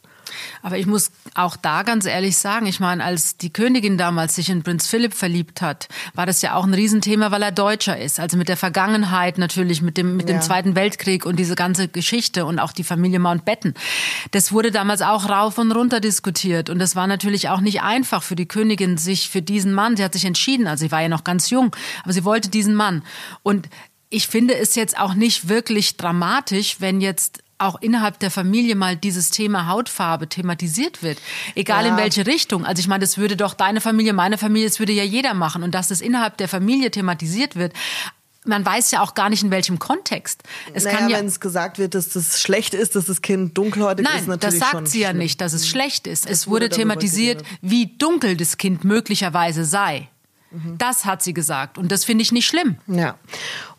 Aber 0.63 0.79
ich 0.79 0.87
muss 0.87 1.11
auch 1.35 1.57
da 1.57 1.83
ganz 1.83 2.07
ehrlich 2.07 2.37
sagen, 2.37 2.67
ich 2.67 2.81
meine, 2.81 3.03
als 3.05 3.37
die 3.37 3.53
Königin 3.53 3.99
damals 3.99 4.35
sich 4.35 4.49
in 4.49 4.63
Prinz 4.63 4.87
Philipp 4.87 5.15
verliebt 5.15 5.63
hat, 5.63 5.89
war 6.15 6.27
das 6.27 6.43
ja 6.43 6.55
auch 6.55 6.65
ein 6.65 6.75
Riesenthema, 6.75 7.31
weil 7.31 7.43
er 7.43 7.53
Deutscher 7.53 7.99
ist. 7.99 8.21
Also 8.21 8.37
mit 8.37 8.49
der 8.49 8.57
Vergangenheit 8.57 9.39
natürlich, 9.39 9.83
mit 9.83 9.97
dem, 9.97 10.17
mit 10.17 10.29
dem 10.29 10.41
Zweiten 10.41 10.75
Weltkrieg 10.75 11.27
und 11.27 11.37
diese 11.37 11.55
ganze 11.55 11.89
Geschichte 11.89 12.45
und 12.47 12.59
auch 12.59 12.73
die 12.73 12.85
Familie 12.85 13.19
Mountbatten. 13.19 13.75
Das 14.31 14.53
wurde 14.53 14.71
damals 14.71 15.03
auch 15.03 15.29
rauf 15.29 15.59
und 15.59 15.73
runter 15.73 16.01
diskutiert. 16.01 16.71
Und 16.71 16.79
das 16.79 16.97
war 16.97 17.07
natürlich 17.07 17.49
auch 17.49 17.61
nicht 17.61 17.83
einfach 17.83 18.23
für 18.23 18.37
die 18.37 18.47
Königin, 18.47 18.97
sich 18.97 19.29
für 19.29 19.43
diesen 19.43 19.73
Mann, 19.73 19.97
sie 19.97 20.05
hat 20.05 20.13
sich 20.13 20.25
entschieden, 20.25 20.67
also 20.67 20.85
sie 20.85 20.93
war 20.93 21.03
ja 21.03 21.09
noch 21.09 21.25
ganz 21.25 21.51
jung, 21.51 21.75
aber 22.03 22.13
sie 22.13 22.25
wollte 22.25 22.51
diesen 22.51 22.75
Mann. 22.75 23.03
Und 23.43 23.69
ich 24.11 24.27
finde 24.27 24.57
es 24.57 24.75
jetzt 24.75 24.99
auch 24.99 25.15
nicht 25.15 25.49
wirklich 25.49 25.97
dramatisch, 25.97 26.77
wenn 26.81 27.01
jetzt 27.01 27.43
auch 27.61 27.81
innerhalb 27.81 28.19
der 28.19 28.31
Familie 28.31 28.75
mal 28.75 28.97
dieses 28.97 29.31
Thema 29.31 29.67
Hautfarbe 29.67 30.29
thematisiert 30.29 31.03
wird. 31.03 31.19
Egal 31.55 31.85
ja. 31.85 31.91
in 31.91 31.97
welche 31.97 32.27
Richtung. 32.27 32.65
Also 32.65 32.81
ich 32.81 32.89
meine, 32.89 33.01
das 33.01 33.19
würde 33.19 33.37
doch 33.37 33.55
deine 33.55 33.81
Familie, 33.81 34.13
meine 34.13 34.39
Familie, 34.39 34.69
das 34.69 34.79
würde 34.79 34.93
ja 34.93 35.05
jeder 35.05 35.35
machen. 35.35 35.63
Und 35.63 35.75
dass 35.75 35.89
das 35.89 36.01
innerhalb 36.01 36.37
der 36.37 36.49
Familie 36.49 36.91
thematisiert 36.91 37.57
wird, 37.57 37.73
man 38.45 38.65
weiß 38.65 38.91
ja 38.91 39.03
auch 39.03 39.15
gar 39.15 39.29
nicht 39.29 39.43
in 39.43 39.51
welchem 39.51 39.79
Kontext. 39.79 40.43
Es 40.73 40.85
naja, 40.85 40.97
kann 40.97 41.09
ja, 41.11 41.19
wenn 41.19 41.27
es 41.27 41.41
gesagt 41.41 41.79
wird, 41.79 41.95
dass 41.95 42.09
das 42.11 42.41
schlecht 42.41 42.73
ist, 42.73 42.97
dass 42.97 43.05
das 43.05 43.21
Kind 43.21 43.57
dunkelhäutig 43.57 44.05
Nein, 44.05 44.21
ist, 44.21 44.29
natürlich 44.29 44.61
das 44.61 44.71
sagt 44.71 44.89
sie 44.89 45.01
ja 45.01 45.13
nicht, 45.13 45.41
dass 45.41 45.53
es 45.53 45.69
schlecht 45.69 46.07
ist. 46.07 46.25
Es, 46.25 46.43
es 46.43 46.47
wurde, 46.47 46.67
wurde 46.67 46.77
thematisiert, 46.77 47.45
wie 47.61 47.87
dunkel 47.99 48.37
das 48.37 48.57
Kind 48.57 48.85
möglicherweise 48.85 49.65
sei. 49.65 50.09
Mhm. 50.51 50.79
Das 50.79 51.05
hat 51.05 51.23
sie 51.23 51.33
gesagt 51.35 51.79
und 51.79 51.93
das 51.93 52.05
finde 52.05 52.23
ich 52.23 52.33
nicht 52.33 52.47
schlimm. 52.47 52.79
Ja. 52.87 53.17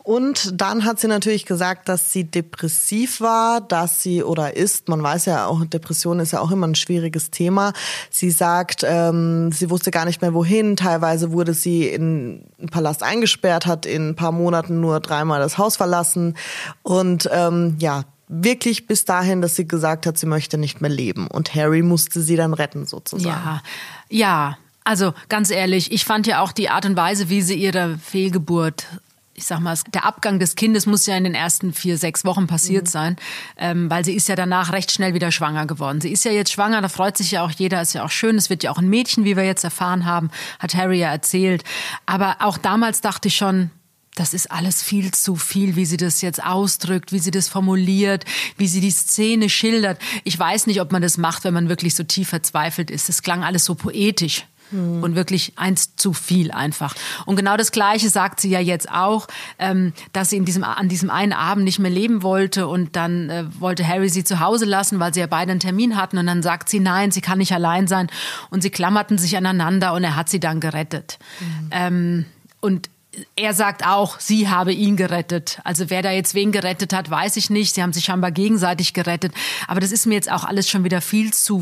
Und 0.04 0.60
dann 0.60 0.86
hat 0.86 1.00
sie 1.00 1.08
natürlich 1.08 1.46
gesagt, 1.46 1.88
dass 1.88 2.12
sie 2.12 2.24
depressiv 2.24 3.22
war, 3.22 3.62
dass 3.62 4.02
sie 4.02 4.24
oder 4.24 4.56
ist, 4.56 4.90
man 4.90 5.04
weiß 5.04 5.26
ja 5.26 5.46
auch, 5.46 5.64
Depression 5.66 6.20
ist 6.20 6.34
ja 6.34 6.40
auch 6.40 6.52
immer 6.52 6.68
ein 6.68 6.76
schwieriges 6.76 7.30
Thema. 7.30 7.74
Sie 8.10 8.32
sagt, 8.32 8.84
ähm, 8.84 9.52
sie 9.52 9.70
wusste 9.70 9.92
gar 9.92 10.06
nicht 10.06 10.22
mehr 10.22 10.34
wohin. 10.34 10.76
Teilweise 10.76 11.32
wurde 11.32 11.54
sie 11.54 11.88
in 11.88 12.46
einen 12.60 12.70
Palast 12.70 13.04
eingesperrt, 13.04 13.66
hat 13.66 13.86
in 13.86 14.10
ein 14.10 14.16
paar 14.16 14.32
Monaten 14.32 14.80
nur 14.82 15.00
dreimal 15.00 15.40
das 15.40 15.58
Haus 15.58 15.78
verlassen. 15.78 16.36
Und 16.82 17.30
ähm, 17.32 17.76
ja, 17.80 18.04
wirklich 18.28 18.88
bis 18.88 19.06
dahin, 19.06 19.42
dass 19.42 19.56
sie 19.56 19.68
gesagt 19.68 20.08
hat, 20.08 20.18
sie 20.18 20.26
möchte 20.26 20.58
nicht 20.58 20.82
mehr 20.82 20.90
leben. 20.90 21.28
Und 21.28 21.54
Harry 21.54 21.84
musste 21.84 22.22
sie 22.22 22.38
dann 22.38 22.54
retten, 22.54 22.86
sozusagen. 22.86 23.28
Ja, 23.28 23.62
ja. 24.10 24.58
Also 24.84 25.14
ganz 25.30 25.52
ehrlich, 25.52 25.92
ich 25.92 26.06
fand 26.06 26.26
ja 26.26 26.42
auch 26.42 26.52
die 26.52 26.70
Art 26.70 26.86
und 26.86 26.98
Weise, 26.98 27.30
wie 27.30 27.44
sie 27.44 27.54
ihre 27.54 28.00
Fehlgeburt 28.00 28.88
ich 29.34 29.46
sag 29.46 29.60
mal, 29.60 29.78
der 29.94 30.06
Abgang 30.06 30.40
des 30.40 30.56
Kindes 30.56 30.86
muss 30.86 31.06
ja 31.06 31.16
in 31.16 31.24
den 31.24 31.36
ersten 31.36 31.74
vier, 31.74 31.98
sechs 31.98 32.26
Wochen 32.26 32.48
passiert 32.48 32.86
mhm. 32.86 32.90
sein, 32.90 33.16
ähm, 33.58 33.90
weil 33.90 34.04
sie 34.04 34.14
ist 34.14 34.28
ja 34.28 34.36
danach 34.36 34.74
recht 34.74 34.92
schnell 34.92 35.14
wieder 35.14 35.32
schwanger 35.32 35.66
geworden. 35.66 36.02
Sie 36.02 36.12
ist 36.12 36.26
ja 36.26 36.32
jetzt 36.32 36.52
schwanger, 36.52 36.82
da 36.82 36.90
freut 36.90 37.18
sich 37.18 37.32
ja 37.32 37.44
auch 37.44 37.52
jeder, 37.52 37.82
ist 37.82 37.94
ja 37.94 38.04
auch 38.04 38.12
schön. 38.12 38.38
Es 38.38 38.50
wird 38.50 38.64
ja 38.64 38.72
auch 38.72 38.78
ein 38.78 38.90
Mädchen, 38.90 39.24
wie 39.24 39.38
wir 39.38 39.46
jetzt 39.46 39.64
erfahren 39.64 40.06
haben, 40.06 40.30
hat 40.60 40.76
Harry 40.76 41.00
ja 41.00 41.12
erzählt. 41.12 41.64
Aber 42.06 42.38
auch 42.40 42.58
damals 42.58 43.02
dachte 43.02 43.30
ich 43.30 43.38
schon, 43.38 43.72
das 44.16 44.34
ist 44.34 44.52
alles 44.52 44.84
viel 44.84 45.12
zu 45.12 45.38
viel, 45.38 45.78
wie 45.78 45.86
sie 45.86 45.98
das 45.98 46.22
jetzt 46.22 46.44
ausdrückt, 46.44 47.14
wie 47.14 47.20
sie 47.20 47.32
das 47.32 47.48
formuliert, 47.48 48.26
wie 48.58 48.68
sie 48.68 48.82
die 48.82 48.92
Szene 48.92 49.50
schildert. 49.50 50.00
Ich 50.26 50.38
weiß 50.38 50.68
nicht, 50.68 50.82
ob 50.82 50.92
man 50.92 51.02
das 51.02 51.18
macht, 51.18 51.46
wenn 51.46 51.54
man 51.54 51.70
wirklich 51.70 51.96
so 51.96 52.04
tief 52.04 52.30
verzweifelt 52.30 52.92
ist. 52.92 53.08
Es 53.08 53.22
klang 53.22 53.44
alles 53.44 53.64
so 53.64 53.76
poetisch. 53.76 54.46
Mhm. 54.72 55.04
Und 55.04 55.16
wirklich 55.16 55.54
eins 55.58 55.96
zu 55.96 56.14
viel 56.14 56.52
einfach. 56.52 56.96
Und 57.26 57.36
genau 57.36 57.58
das 57.58 57.72
Gleiche 57.72 58.10
sagt 58.10 58.40
sie 58.40 58.50
ja 58.50 58.60
jetzt 58.60 58.92
auch, 58.92 59.28
ähm, 59.60 59.94
dass 60.14 60.30
sie 60.30 60.38
in 60.38 60.46
diesem, 60.46 60.64
an 60.64 60.90
diesem 60.90 61.10
einen 61.10 61.34
Abend 61.34 61.66
nicht 61.66 61.80
mehr 61.80 61.92
leben 61.92 62.24
wollte 62.24 62.68
und 62.68 62.96
dann 62.96 63.30
äh, 63.30 63.46
wollte 63.60 63.88
Harry 63.88 64.10
sie 64.10 64.24
zu 64.24 64.40
Hause 64.40 64.66
lassen, 64.66 65.00
weil 65.00 65.14
sie 65.14 65.20
ja 65.20 65.28
beide 65.28 65.52
einen 65.52 65.60
Termin 65.60 65.98
hatten 65.98 66.18
und 66.18 66.28
dann 66.28 66.42
sagt 66.44 66.70
sie, 66.70 66.80
nein, 66.80 67.12
sie 67.12 67.22
kann 67.22 67.38
nicht 67.38 67.54
allein 67.54 67.88
sein 67.88 68.08
und 68.50 68.62
sie 68.62 68.70
klammerten 68.70 69.18
sich 69.18 69.38
aneinander 69.38 69.94
und 69.94 70.04
er 70.04 70.16
hat 70.16 70.30
sie 70.30 70.40
dann 70.40 70.60
gerettet. 70.60 71.20
Mhm. 71.40 71.70
Ähm, 71.72 72.26
und 72.62 72.90
er 73.36 73.54
sagt 73.54 73.86
auch, 73.86 74.20
sie 74.20 74.50
habe 74.50 74.72
ihn 74.72 74.96
gerettet. 74.96 75.60
Also 75.64 75.90
wer 75.90 76.02
da 76.02 76.12
jetzt 76.12 76.34
wen 76.34 76.52
gerettet 76.52 76.94
hat, 76.94 77.10
weiß 77.10 77.36
ich 77.38 77.50
nicht. 77.50 77.76
Sie 77.76 77.84
haben 77.84 77.94
sich 77.94 78.06
scheinbar 78.06 78.32
gegenseitig 78.32 78.94
gerettet. 78.94 79.34
Aber 79.68 79.82
das 79.82 79.92
ist 79.92 80.06
mir 80.06 80.16
jetzt 80.16 80.32
auch 80.32 80.46
alles 80.46 80.70
schon 80.70 80.84
wieder 80.84 81.02
viel 81.02 81.34
zu 81.34 81.62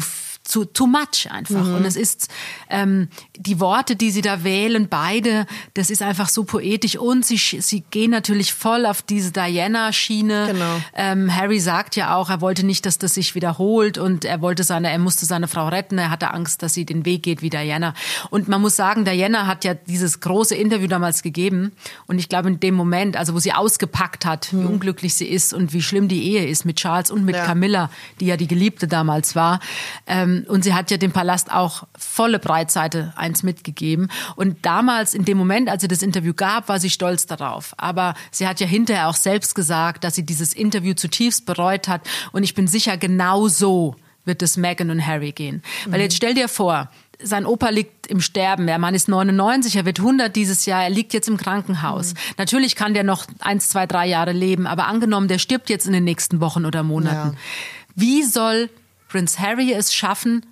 zu 0.49 0.65
too 0.65 0.87
much 0.87 1.29
einfach. 1.29 1.63
Mhm. 1.63 1.75
Und 1.75 1.85
es 1.85 1.95
ist 1.95 2.29
ähm, 2.69 3.07
die 3.37 3.59
Worte, 3.59 3.95
die 3.95 4.09
sie 4.09 4.21
da 4.21 4.43
wählen, 4.43 4.87
beide, 4.89 5.45
das 5.75 5.89
ist 5.89 6.01
einfach 6.01 6.27
so 6.27 6.43
poetisch. 6.43 6.97
Und 6.97 7.25
sie, 7.25 7.37
sie 7.37 7.81
gehen 7.91 8.11
natürlich 8.11 8.53
voll 8.53 8.85
auf 8.85 9.01
diese 9.03 9.31
Diana-Schiene. 9.31 10.47
Genau. 10.51 10.81
Ähm, 10.95 11.35
Harry 11.35 11.59
sagt 11.59 11.95
ja 11.95 12.15
auch, 12.15 12.29
er 12.29 12.41
wollte 12.41 12.65
nicht, 12.65 12.85
dass 12.85 12.97
das 12.97 13.13
sich 13.13 13.35
wiederholt 13.35 13.97
und 13.97 14.25
er 14.25 14.41
wollte 14.41 14.63
seine, 14.63 14.89
er 14.89 14.97
musste 14.97 15.25
seine 15.25 15.47
Frau 15.47 15.67
retten. 15.67 15.99
Er 15.99 16.09
hatte 16.09 16.33
Angst, 16.33 16.63
dass 16.63 16.73
sie 16.73 16.85
den 16.85 17.05
Weg 17.05 17.23
geht 17.23 17.41
wie 17.43 17.51
Diana. 17.51 17.93
Und 18.31 18.47
man 18.47 18.59
muss 18.59 18.75
sagen, 18.75 19.05
Diana 19.05 19.45
hat 19.45 19.63
ja 19.63 19.75
dieses 19.75 20.19
große 20.19 20.55
Interview 20.55 20.87
damals 20.87 21.21
gegeben. 21.21 21.73
Und 22.07 22.17
ich 22.17 22.27
glaube, 22.27 22.49
in 22.49 22.59
dem 22.59 22.73
Moment, 22.73 23.17
also 23.17 23.35
wo 23.35 23.39
sie 23.39 23.53
ausgepackt 23.53 24.25
hat, 24.25 24.51
mhm. 24.51 24.63
wie 24.63 24.65
unglücklich 24.65 25.13
sie 25.13 25.27
ist 25.27 25.53
und 25.53 25.73
wie 25.73 25.83
schlimm 25.83 26.07
die 26.07 26.23
Ehe 26.23 26.47
ist 26.47 26.65
mit 26.65 26.77
Charles 26.77 27.11
und 27.11 27.23
mit 27.23 27.35
ja. 27.35 27.45
Camilla, 27.45 27.91
die 28.19 28.25
ja 28.25 28.35
die 28.35 28.47
Geliebte 28.47 28.87
damals 28.87 29.35
war, 29.35 29.59
ähm, 30.07 30.38
und 30.47 30.63
sie 30.63 30.73
hat 30.73 30.91
ja 30.91 30.97
dem 30.97 31.11
Palast 31.11 31.51
auch 31.51 31.83
volle 31.97 32.39
Breitseite 32.39 33.13
eins 33.15 33.43
mitgegeben. 33.43 34.09
Und 34.35 34.65
damals, 34.65 35.13
in 35.13 35.25
dem 35.25 35.37
Moment, 35.37 35.69
als 35.69 35.81
sie 35.81 35.87
das 35.87 36.01
Interview 36.01 36.33
gab, 36.33 36.69
war 36.69 36.79
sie 36.79 36.89
stolz 36.89 37.25
darauf. 37.25 37.73
Aber 37.77 38.13
sie 38.31 38.47
hat 38.47 38.59
ja 38.59 38.67
hinterher 38.67 39.07
auch 39.07 39.15
selbst 39.15 39.55
gesagt, 39.55 40.03
dass 40.03 40.15
sie 40.15 40.25
dieses 40.25 40.53
Interview 40.53 40.93
zutiefst 40.93 41.45
bereut 41.45 41.87
hat. 41.87 42.01
Und 42.31 42.43
ich 42.43 42.55
bin 42.55 42.67
sicher, 42.67 42.97
genau 42.97 43.47
so 43.47 43.95
wird 44.25 44.41
es 44.41 44.57
Meghan 44.57 44.91
und 44.91 45.05
Harry 45.05 45.31
gehen. 45.31 45.63
Weil 45.87 46.01
jetzt 46.01 46.15
stell 46.15 46.33
dir 46.33 46.47
vor, 46.47 46.89
sein 47.21 47.45
Opa 47.45 47.69
liegt 47.69 48.07
im 48.07 48.21
Sterben. 48.21 48.67
Der 48.67 48.79
Mann 48.79 48.95
ist 48.95 49.07
99, 49.07 49.75
er 49.75 49.85
wird 49.85 49.99
100 49.99 50.35
dieses 50.35 50.65
Jahr, 50.65 50.83
er 50.83 50.89
liegt 50.89 51.13
jetzt 51.13 51.27
im 51.27 51.37
Krankenhaus. 51.37 52.13
Mhm. 52.13 52.19
Natürlich 52.37 52.75
kann 52.75 52.93
der 52.93 53.03
noch 53.03 53.25
eins, 53.39 53.69
zwei, 53.69 53.85
drei 53.85 54.07
Jahre 54.07 54.31
leben, 54.31 54.67
aber 54.67 54.87
angenommen, 54.87 55.27
der 55.27 55.39
stirbt 55.39 55.69
jetzt 55.69 55.85
in 55.85 55.93
den 55.93 56.03
nächsten 56.03 56.39
Wochen 56.39 56.65
oder 56.65 56.83
Monaten. 56.83 57.33
Ja. 57.33 57.39
Wie 57.95 58.23
soll 58.23 58.69
Prince 59.09 59.39
Harry 59.39 59.73
es 59.73 59.93
schaffen, 59.93 60.45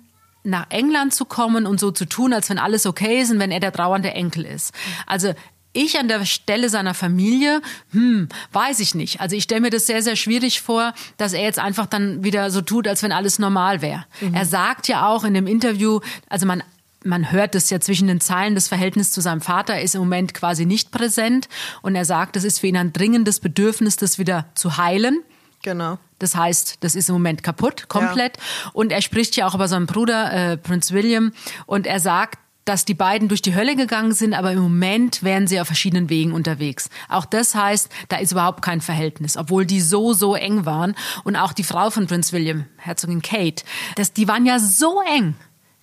nach 0.44 0.66
England 0.68 1.14
zu 1.14 1.24
kommen 1.24 1.66
und 1.66 1.80
so 1.80 1.90
zu 1.90 2.04
tun, 2.04 2.32
als 2.32 2.50
wenn 2.50 2.58
alles 2.58 2.86
okay 2.86 3.20
ist 3.22 3.30
und 3.30 3.38
wenn 3.38 3.50
er 3.50 3.60
der 3.60 3.72
trauernde 3.72 4.10
Enkel 4.12 4.44
ist. 4.44 4.72
Also 5.06 5.32
ich 5.72 5.98
an 5.98 6.08
der 6.08 6.24
Stelle 6.24 6.68
seiner 6.68 6.94
Familie, 6.94 7.60
hm, 7.92 8.28
weiß 8.52 8.80
ich 8.80 8.94
nicht. 8.94 9.20
Also 9.20 9.36
ich 9.36 9.44
stelle 9.44 9.60
mir 9.60 9.70
das 9.70 9.86
sehr, 9.86 10.02
sehr 10.02 10.16
schwierig 10.16 10.60
vor, 10.60 10.92
dass 11.16 11.32
er 11.32 11.42
jetzt 11.42 11.58
einfach 11.58 11.86
dann 11.86 12.24
wieder 12.24 12.50
so 12.50 12.60
tut, 12.60 12.88
als 12.88 13.02
wenn 13.02 13.12
alles 13.12 13.38
normal 13.38 13.82
wäre. 13.82 14.04
Mhm. 14.20 14.34
Er 14.34 14.44
sagt 14.44 14.88
ja 14.88 15.06
auch 15.06 15.24
in 15.24 15.34
dem 15.34 15.46
Interview, 15.46 16.00
also 16.28 16.46
man 16.46 16.62
man 17.04 17.30
hört 17.30 17.54
es 17.54 17.70
ja 17.70 17.78
zwischen 17.78 18.08
den 18.08 18.20
Zeilen, 18.20 18.56
das 18.56 18.66
Verhältnis 18.66 19.12
zu 19.12 19.20
seinem 19.20 19.40
Vater 19.40 19.80
ist 19.80 19.94
im 19.94 20.00
Moment 20.00 20.34
quasi 20.34 20.66
nicht 20.66 20.90
präsent. 20.90 21.48
Und 21.80 21.94
er 21.94 22.04
sagt, 22.04 22.36
es 22.36 22.42
ist 22.42 22.58
für 22.58 22.66
ihn 22.66 22.76
ein 22.76 22.92
dringendes 22.92 23.38
Bedürfnis, 23.38 23.96
das 23.96 24.18
wieder 24.18 24.46
zu 24.56 24.78
heilen. 24.78 25.22
Genau. 25.62 25.98
Das 26.18 26.34
heißt, 26.34 26.78
das 26.80 26.94
ist 26.94 27.08
im 27.08 27.14
Moment 27.14 27.42
kaputt, 27.42 27.88
komplett. 27.88 28.36
Ja. 28.36 28.70
Und 28.72 28.92
er 28.92 29.02
spricht 29.02 29.36
ja 29.36 29.46
auch 29.46 29.54
über 29.54 29.68
seinen 29.68 29.86
Bruder, 29.86 30.32
äh, 30.32 30.56
Prince 30.56 30.92
William. 30.94 31.32
Und 31.66 31.86
er 31.86 32.00
sagt, 32.00 32.38
dass 32.68 32.84
die 32.84 32.94
beiden 32.94 33.28
durch 33.28 33.40
die 33.40 33.54
Hölle 33.54 33.76
gegangen 33.76 34.12
sind, 34.12 34.34
aber 34.34 34.52
im 34.52 34.58
Moment 34.58 35.22
wären 35.22 35.46
sie 35.46 35.58
auf 35.58 35.66
verschiedenen 35.66 36.10
Wegen 36.10 36.32
unterwegs. 36.32 36.90
Auch 37.08 37.24
das 37.24 37.54
heißt, 37.54 37.88
da 38.08 38.18
ist 38.18 38.32
überhaupt 38.32 38.60
kein 38.60 38.82
Verhältnis, 38.82 39.38
obwohl 39.38 39.64
die 39.64 39.80
so, 39.80 40.12
so 40.12 40.34
eng 40.34 40.66
waren. 40.66 40.94
Und 41.24 41.36
auch 41.36 41.54
die 41.54 41.64
Frau 41.64 41.88
von 41.88 42.06
Prince 42.06 42.32
William, 42.32 42.66
Herzogin 42.76 43.22
Kate, 43.22 43.64
das, 43.94 44.12
die 44.12 44.28
waren 44.28 44.44
ja 44.44 44.58
so 44.58 45.00
eng 45.00 45.34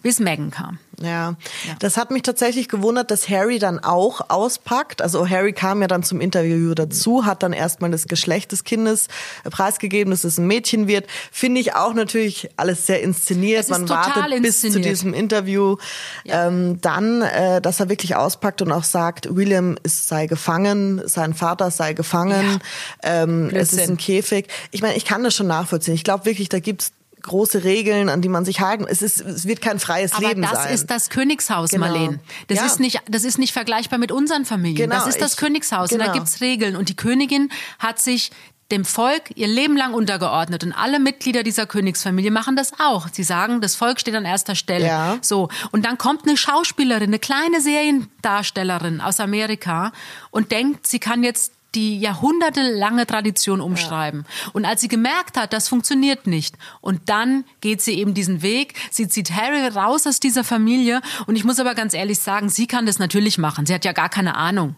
bis 0.06 0.20
Megan 0.20 0.52
kam. 0.52 0.78
Ja. 1.02 1.10
ja, 1.10 1.36
das 1.80 1.98
hat 1.98 2.12
mich 2.12 2.22
tatsächlich 2.22 2.70
gewundert, 2.70 3.10
dass 3.10 3.28
Harry 3.28 3.58
dann 3.58 3.80
auch 3.80 4.30
auspackt. 4.30 5.02
Also 5.02 5.28
Harry 5.28 5.52
kam 5.52 5.82
ja 5.82 5.88
dann 5.88 6.04
zum 6.04 6.22
Interview 6.22 6.76
dazu, 6.76 7.26
hat 7.26 7.42
dann 7.42 7.54
erstmal 7.54 7.90
das 7.90 8.06
Geschlecht 8.06 8.52
des 8.52 8.64
Kindes 8.64 9.08
preisgegeben, 9.50 10.12
dass 10.12 10.24
es 10.24 10.38
ein 10.38 10.46
Mädchen 10.46 10.88
wird. 10.88 11.08
Finde 11.32 11.60
ich 11.60 11.74
auch 11.74 11.96
natürlich 11.96 12.52
alles 12.56 12.86
sehr 12.86 13.02
inszeniert. 13.02 13.68
Man 13.70 13.90
wartet 13.90 14.32
inszeniert. 14.32 14.44
bis 14.44 14.62
zu 14.62 14.80
diesem 14.80 15.16
Interview. 15.16 15.78
Ja. 16.24 16.50
Ähm, 16.50 16.80
dann, 16.82 17.24
äh, 17.24 17.60
dass 17.62 17.80
er 17.80 17.90
wirklich 17.90 18.16
auspackt 18.16 18.62
und 18.62 18.72
auch 18.72 18.84
sagt, 18.84 19.36
William 19.36 19.80
ist, 19.82 20.08
sei 20.08 20.28
gefangen, 20.28 21.02
sein 21.06 21.34
Vater 21.34 21.72
sei 21.72 21.94
gefangen, 21.94 22.62
ja. 23.04 23.24
ähm, 23.24 23.50
es 23.52 23.74
ist 23.74 23.90
ein 23.90 23.98
Käfig. 23.98 24.50
Ich 24.70 24.84
meine, 24.84 24.98
ich 24.98 25.06
kann 25.06 25.24
das 25.24 25.34
schon 25.34 25.48
nachvollziehen. 25.48 25.96
Ich 25.96 26.04
glaube 26.04 26.26
wirklich, 26.26 26.50
da 26.50 26.60
gibt's 26.60 26.92
große 27.26 27.64
Regeln, 27.64 28.10
an 28.10 28.22
die 28.22 28.30
man 28.30 28.46
sich 28.46 28.62
halten. 28.62 28.86
Es 28.88 29.02
ist, 29.02 29.22
es 29.22 29.46
wird 29.46 29.62
kein 29.62 29.80
freies 29.80 30.14
Aber 30.14 30.28
Leben 30.28 30.44
sein. 30.44 30.52
Aber 30.52 30.64
das 30.64 30.72
ist 30.74 30.90
das 30.90 31.10
Königshaus, 31.10 31.72
genau. 31.72 31.88
Marlene. 31.88 32.20
Das 32.48 32.60
ja. 32.60 32.66
ist 32.66 32.80
nicht, 32.80 33.02
das 33.10 33.24
ist 33.24 33.38
nicht 33.38 33.54
vergleichbar 33.54 34.00
mit 34.00 34.12
unseren 34.12 34.46
Familien. 34.46 34.90
Genau, 34.90 34.96
das 34.96 35.08
ist 35.08 35.22
das 35.22 35.34
ich, 35.34 35.38
Königshaus 35.38 35.90
genau. 35.90 36.04
und 36.04 36.08
da 36.08 36.14
genau. 36.14 36.24
gibt's 36.24 36.42
Regeln. 36.42 36.76
Und 36.76 36.90
die 36.90 36.96
Königin 36.96 37.50
hat 37.80 38.00
sich 38.00 38.32
dem 38.72 38.84
Volk 38.84 39.36
ihr 39.36 39.48
Leben 39.48 39.78
lang 39.78 39.94
untergeordnet 39.94 40.64
und 40.64 40.74
alle 40.74 41.00
Mitglieder 41.00 41.44
dieser 41.44 41.68
Königsfamilie 41.68 42.32
machen 42.32 42.56
das 42.56 42.72
auch. 42.80 43.08
Sie 43.12 43.24
sagen, 43.24 43.62
das 43.62 43.76
Volk 43.76 44.00
steht 44.00 44.16
an 44.16 44.26
erster 44.26 44.56
Stelle. 44.56 44.88
Ja. 44.88 45.18
So 45.22 45.50
und 45.72 45.86
dann 45.86 45.98
kommt 45.98 46.28
eine 46.28 46.36
Schauspielerin, 46.36 47.10
eine 47.10 47.20
kleine 47.20 47.62
Seriendarstellerin 47.62 49.02
aus 49.02 49.20
Amerika 49.20 49.92
und 50.32 50.52
denkt, 50.52 50.88
sie 50.88 51.00
kann 51.00 51.24
jetzt 51.24 51.52
die 51.76 52.00
jahrhundertelange 52.00 53.06
Tradition 53.06 53.62
umschreiben. 53.62 54.26
Ja. 54.28 54.52
Und 54.54 54.66
als 54.66 54.82
sie 54.82 54.88
gemerkt 54.88 55.38
hat, 55.38 55.54
das 55.54 55.68
funktioniert 55.68 56.28
nicht, 56.28 56.56
und 56.82 57.10
dann 57.10 57.44
geht 57.62 57.82
sie 57.82 57.94
eben 57.94 58.14
diesen 58.14 58.42
Weg, 58.42 58.74
sie 58.92 59.08
zieht 59.08 59.32
Harry 59.32 59.68
raus 59.68 60.08
aus 60.08 60.20
dieser 60.20 60.44
Familie, 60.44 61.02
und 61.28 61.36
ich 61.36 61.44
muss 61.44 61.60
aber 61.60 61.76
ganz 61.76 61.94
ehrlich 61.94 62.20
sagen, 62.20 62.50
sie 62.50 62.68
kann 62.68 62.86
das 62.86 63.00
natürlich 63.00 63.38
machen. 63.38 63.66
Sie 63.66 63.74
hat 63.74 63.86
ja 63.86 63.92
gar 63.92 64.10
keine 64.10 64.36
Ahnung 64.36 64.76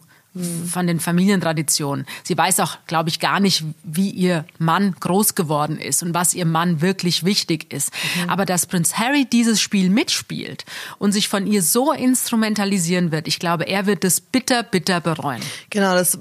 von 0.72 0.88
den 0.88 1.00
Familientraditionen. 1.00 2.06
Sie 2.24 2.38
weiß 2.38 2.60
auch, 2.60 2.78
glaube 2.86 3.10
ich, 3.10 3.20
gar 3.20 3.40
nicht, 3.40 3.64
wie 3.84 4.10
ihr 4.10 4.46
Mann 4.60 4.96
groß 5.00 5.36
geworden 5.36 5.78
ist 5.80 6.04
und 6.04 6.14
was 6.14 6.34
ihr 6.34 6.46
Mann 6.46 6.82
wirklich 6.82 7.24
wichtig 7.24 7.74
ist. 7.74 7.92
Mhm. 8.16 8.30
Aber 8.30 8.46
dass 8.46 8.66
Prinz 8.66 8.96
Harry 8.96 9.26
dieses 9.26 9.62
Spiel 9.62 9.90
mitspielt 9.90 10.66
und 11.00 11.12
sich 11.12 11.28
von 11.28 11.48
ihr 11.48 11.64
so 11.64 11.92
instrumentalisieren 11.92 13.12
wird, 13.12 13.28
ich 13.28 13.40
glaube, 13.40 13.66
er 13.66 13.86
wird 13.86 14.04
es 14.04 14.22
bitter, 14.22 14.64
bitter 14.64 15.02
bereuen. 15.02 15.42
Genau, 15.70 15.94
das, 15.94 16.20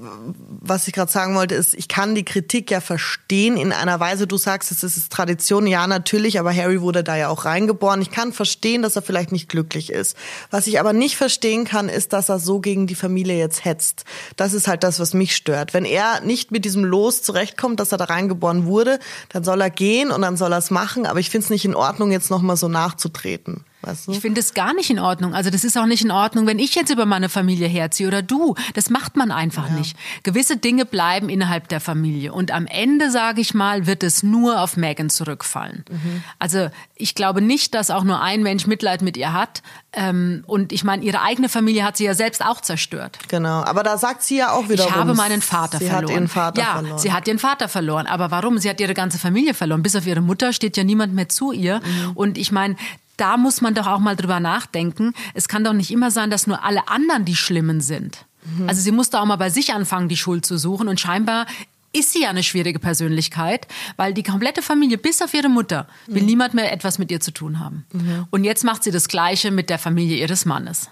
was 0.61 0.87
ich 0.87 0.93
gerade 0.93 1.11
sagen 1.11 1.35
wollte, 1.35 1.55
ist, 1.55 1.73
ich 1.73 1.87
kann 1.87 2.15
die 2.15 2.25
Kritik 2.25 2.71
ja 2.71 2.81
verstehen 2.81 3.57
in 3.57 3.71
einer 3.71 3.99
Weise. 3.99 4.25
Du 4.25 4.37
sagst, 4.37 4.71
es 4.71 4.83
ist 4.83 5.11
Tradition, 5.11 5.67
ja 5.67 5.85
natürlich, 5.87 6.39
aber 6.39 6.53
Harry 6.53 6.81
wurde 6.81 7.03
da 7.03 7.15
ja 7.15 7.29
auch 7.29 7.45
reingeboren. 7.45 8.01
Ich 8.01 8.11
kann 8.11 8.33
verstehen, 8.33 8.81
dass 8.81 8.95
er 8.95 9.01
vielleicht 9.01 9.31
nicht 9.31 9.49
glücklich 9.49 9.91
ist. 9.91 10.17
Was 10.49 10.67
ich 10.67 10.79
aber 10.79 10.93
nicht 10.93 11.17
verstehen 11.17 11.65
kann, 11.65 11.89
ist, 11.89 12.13
dass 12.13 12.29
er 12.29 12.39
so 12.39 12.59
gegen 12.59 12.87
die 12.87 12.95
Familie 12.95 13.37
jetzt 13.37 13.63
hetzt. 13.65 14.05
Das 14.35 14.53
ist 14.53 14.67
halt 14.67 14.83
das, 14.83 14.99
was 14.99 15.13
mich 15.13 15.35
stört. 15.35 15.73
Wenn 15.73 15.85
er 15.85 16.21
nicht 16.21 16.51
mit 16.51 16.65
diesem 16.65 16.83
Los 16.83 17.21
zurechtkommt, 17.23 17.79
dass 17.79 17.91
er 17.91 17.97
da 17.97 18.05
reingeboren 18.05 18.65
wurde, 18.65 18.99
dann 19.29 19.43
soll 19.43 19.61
er 19.61 19.69
gehen 19.69 20.11
und 20.11 20.21
dann 20.21 20.37
soll 20.37 20.51
er 20.51 20.59
es 20.59 20.71
machen. 20.71 21.05
Aber 21.05 21.19
ich 21.19 21.29
finde 21.29 21.45
es 21.45 21.49
nicht 21.49 21.65
in 21.65 21.75
Ordnung, 21.75 22.11
jetzt 22.11 22.29
nochmal 22.29 22.57
so 22.57 22.67
nachzutreten. 22.67 23.63
Weißt 23.81 24.07
du? 24.07 24.11
Ich 24.11 24.19
finde 24.19 24.41
es 24.41 24.53
gar 24.53 24.73
nicht 24.73 24.89
in 24.89 24.97
Ordnung. 24.97 25.35
Also 25.35 25.49
das 25.49 25.63
ist 25.63 25.77
auch 25.77 25.85
nicht 25.85 26.03
in 26.03 26.09
Ordnung, 26.09 26.47
wenn 26.47 26.57
ich 26.57 26.73
jetzt 26.73 26.89
über 26.89 27.05
meine 27.05 27.29
Familie 27.29 27.67
herziehe 27.67 28.07
oder 28.07 28.23
du. 28.23 28.55
Das 28.73 28.89
macht 28.89 29.15
man 29.15 29.31
einfach 29.31 29.69
ja. 29.69 29.75
nicht. 29.75 29.95
Gewisse 30.23 30.57
Dinge 30.57 30.85
bleiben 30.85 31.29
innerhalb 31.29 31.67
der 31.67 31.79
Familie. 31.79 32.33
Und 32.33 32.51
am 32.51 32.65
Ende, 32.65 33.11
sage 33.11 33.39
ich 33.39 33.53
mal, 33.53 33.85
wird 33.85 34.01
es 34.03 34.23
nur 34.23 34.61
auf 34.61 34.77
Megan 34.77 35.11
zurückfallen. 35.11 35.85
Mhm. 35.89 36.23
Also 36.39 36.69
ich 36.95 37.13
glaube 37.13 37.41
nicht, 37.41 37.75
dass 37.75 37.91
auch 37.91 38.03
nur 38.03 38.19
ein 38.19 38.41
Mensch 38.41 38.65
Mitleid 38.65 39.03
mit 39.03 39.15
ihr 39.15 39.31
hat. 39.31 39.61
Ähm, 39.93 40.43
und 40.47 40.73
ich 40.73 40.83
meine, 40.83 41.03
ihre 41.03 41.21
eigene 41.21 41.47
Familie 41.47 41.83
hat 41.83 41.97
sie 41.97 42.05
ja 42.05 42.15
selbst 42.15 42.43
auch 42.43 42.61
zerstört. 42.61 43.19
Genau. 43.27 43.63
Aber 43.63 43.83
da 43.83 43.99
sagt 43.99 44.23
sie 44.23 44.37
ja 44.37 44.53
auch 44.53 44.69
wieder. 44.69 44.85
Ich 44.85 44.91
habe 44.91 45.13
meinen 45.13 45.43
Vater 45.43 45.77
sie 45.77 45.85
verloren. 45.85 46.07
Sie 46.07 46.13
hat 46.13 46.19
ihren 46.19 46.27
Vater 46.27 46.61
ja, 46.61 46.73
verloren. 46.73 46.99
sie 46.99 47.13
hat 47.13 47.27
ihren 47.27 47.39
Vater 47.39 47.69
verloren. 47.69 48.07
Aber 48.07 48.31
warum? 48.31 48.57
Sie 48.57 48.69
hat 48.69 48.79
ihre 48.81 48.95
ganze 48.95 49.19
Familie 49.19 49.53
verloren. 49.53 49.83
Bis 49.83 49.95
auf 49.95 50.07
ihre 50.07 50.21
Mutter 50.21 50.51
steht 50.51 50.77
ja 50.77 50.83
niemand 50.83 51.13
mehr 51.13 51.29
zu 51.29 51.51
ihr. 51.51 51.79
Mhm. 51.79 52.11
Und 52.15 52.37
ich 52.39 52.51
meine, 52.51 52.75
da 53.17 53.37
muss 53.37 53.61
man 53.61 53.73
doch 53.73 53.87
auch 53.87 53.99
mal 53.99 54.15
drüber 54.15 54.39
nachdenken. 54.39 55.13
Es 55.33 55.47
kann 55.47 55.63
doch 55.63 55.73
nicht 55.73 55.91
immer 55.91 56.11
sein, 56.11 56.29
dass 56.29 56.47
nur 56.47 56.63
alle 56.63 56.87
anderen 56.87 57.25
die 57.25 57.35
Schlimmen 57.35 57.81
sind. 57.81 58.25
Mhm. 58.57 58.69
Also 58.69 58.81
sie 58.81 58.91
muss 58.91 59.09
da 59.09 59.21
auch 59.21 59.25
mal 59.25 59.35
bei 59.35 59.49
sich 59.49 59.73
anfangen, 59.73 60.07
die 60.07 60.17
Schuld 60.17 60.45
zu 60.45 60.57
suchen. 60.57 60.87
Und 60.87 60.99
scheinbar 60.99 61.47
ist 61.93 62.13
sie 62.13 62.23
ja 62.23 62.29
eine 62.29 62.43
schwierige 62.43 62.79
Persönlichkeit, 62.79 63.67
weil 63.95 64.13
die 64.13 64.23
komplette 64.23 64.61
Familie, 64.61 64.97
bis 64.97 65.21
auf 65.21 65.33
ihre 65.33 65.49
Mutter, 65.49 65.87
will 66.05 66.21
mhm. 66.21 66.27
niemand 66.27 66.53
mehr 66.53 66.71
etwas 66.71 66.99
mit 66.99 67.11
ihr 67.11 67.19
zu 67.19 67.31
tun 67.31 67.59
haben. 67.59 67.85
Mhm. 67.91 68.27
Und 68.29 68.43
jetzt 68.43 68.63
macht 68.63 68.83
sie 68.83 68.91
das 68.91 69.07
Gleiche 69.07 69.51
mit 69.51 69.69
der 69.69 69.79
Familie 69.79 70.17
ihres 70.17 70.45
Mannes. 70.45 70.89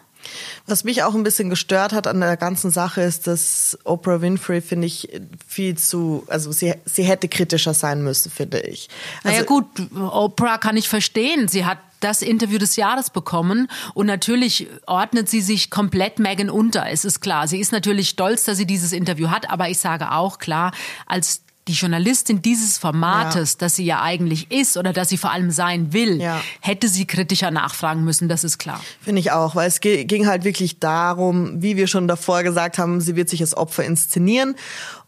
Was 0.67 0.83
mich 0.83 1.03
auch 1.03 1.15
ein 1.15 1.23
bisschen 1.23 1.49
gestört 1.49 1.93
hat 1.93 2.07
an 2.07 2.19
der 2.19 2.37
ganzen 2.37 2.71
Sache 2.71 3.01
ist, 3.01 3.27
dass 3.27 3.77
Oprah 3.83 4.21
Winfrey, 4.21 4.61
finde 4.61 4.87
ich, 4.87 5.09
viel 5.47 5.77
zu, 5.77 6.23
also 6.27 6.51
sie, 6.51 6.73
sie 6.85 7.03
hätte 7.03 7.27
kritischer 7.27 7.73
sein 7.73 8.03
müssen, 8.03 8.31
finde 8.31 8.59
ich. 8.61 8.89
Also, 9.23 9.37
naja 9.37 9.43
gut, 9.43 9.65
Oprah 9.95 10.57
kann 10.57 10.77
ich 10.77 10.89
verstehen. 10.89 11.47
Sie 11.47 11.65
hat 11.65 11.77
das 11.99 12.21
Interview 12.21 12.57
des 12.57 12.75
Jahres 12.75 13.09
bekommen 13.09 13.67
und 13.93 14.05
natürlich 14.05 14.67
ordnet 14.85 15.29
sie 15.29 15.41
sich 15.41 15.71
komplett 15.71 16.19
Megan 16.19 16.49
unter, 16.49 16.87
es 16.89 17.05
ist 17.05 17.19
klar. 17.19 17.47
Sie 17.47 17.59
ist 17.59 17.71
natürlich 17.71 18.09
stolz, 18.09 18.43
dass 18.43 18.57
sie 18.57 18.67
dieses 18.67 18.91
Interview 18.91 19.29
hat, 19.29 19.49
aber 19.49 19.69
ich 19.69 19.79
sage 19.79 20.11
auch 20.11 20.37
klar, 20.37 20.71
als 21.07 21.41
die 21.67 21.73
Journalistin 21.73 22.41
dieses 22.41 22.77
Formates, 22.77 23.53
ja. 23.53 23.57
dass 23.59 23.75
sie 23.75 23.85
ja 23.85 24.01
eigentlich 24.01 24.51
ist 24.51 24.77
oder 24.77 24.93
dass 24.93 25.09
sie 25.09 25.17
vor 25.17 25.31
allem 25.31 25.49
sein 25.49 25.93
will, 25.93 26.21
ja. 26.21 26.41
hätte 26.61 26.87
sie 26.87 27.05
kritischer 27.05 27.49
nachfragen 27.49 28.03
müssen, 28.03 28.29
das 28.29 28.43
ist 28.43 28.59
klar. 28.59 28.79
Finde 29.01 29.19
ich 29.19 29.31
auch, 29.31 29.55
weil 29.55 29.67
es 29.67 29.79
ging 29.81 30.27
halt 30.27 30.43
wirklich 30.43 30.79
darum, 30.79 31.61
wie 31.61 31.75
wir 31.75 31.87
schon 31.87 32.07
davor 32.07 32.43
gesagt 32.43 32.77
haben, 32.77 33.01
sie 33.01 33.15
wird 33.15 33.29
sich 33.29 33.41
als 33.41 33.57
Opfer 33.57 33.83
inszenieren. 33.83 34.55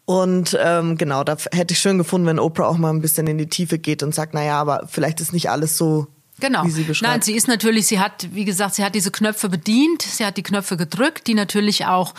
Und 0.05 0.57
ähm, 0.59 0.97
genau, 0.97 1.23
da 1.23 1.35
hätte 1.51 1.73
ich 1.73 1.79
schön 1.79 1.97
gefunden, 1.97 2.27
wenn 2.27 2.39
Oprah 2.39 2.67
auch 2.67 2.77
mal 2.77 2.91
ein 2.91 3.01
bisschen 3.01 3.27
in 3.27 3.37
die 3.37 3.47
Tiefe 3.49 3.77
geht 3.77 4.03
und 4.03 4.15
sagt, 4.15 4.33
naja, 4.33 4.59
aber 4.59 4.87
vielleicht 4.89 5.19
ist 5.19 5.33
nicht 5.33 5.49
alles 5.49 5.77
so 5.77 6.07
Genau. 6.39 6.63
Wie 6.65 6.69
sie 6.69 6.83
beschreibt. 6.83 7.11
Nein, 7.11 7.21
sie 7.21 7.33
ist 7.33 7.47
natürlich, 7.47 7.87
sie 7.87 7.99
hat, 7.99 8.27
wie 8.31 8.45
gesagt, 8.45 8.75
sie 8.75 8.83
hat 8.83 8.93
diese 8.93 9.11
Knöpfe 9.11 9.49
bedient, 9.49 10.03
sie 10.03 10.23
hat 10.23 10.37
die 10.37 10.43
Knöpfe 10.43 10.77
gedrückt, 10.77 11.27
die 11.27 11.33
natürlich 11.33 11.85
auch 11.85 12.13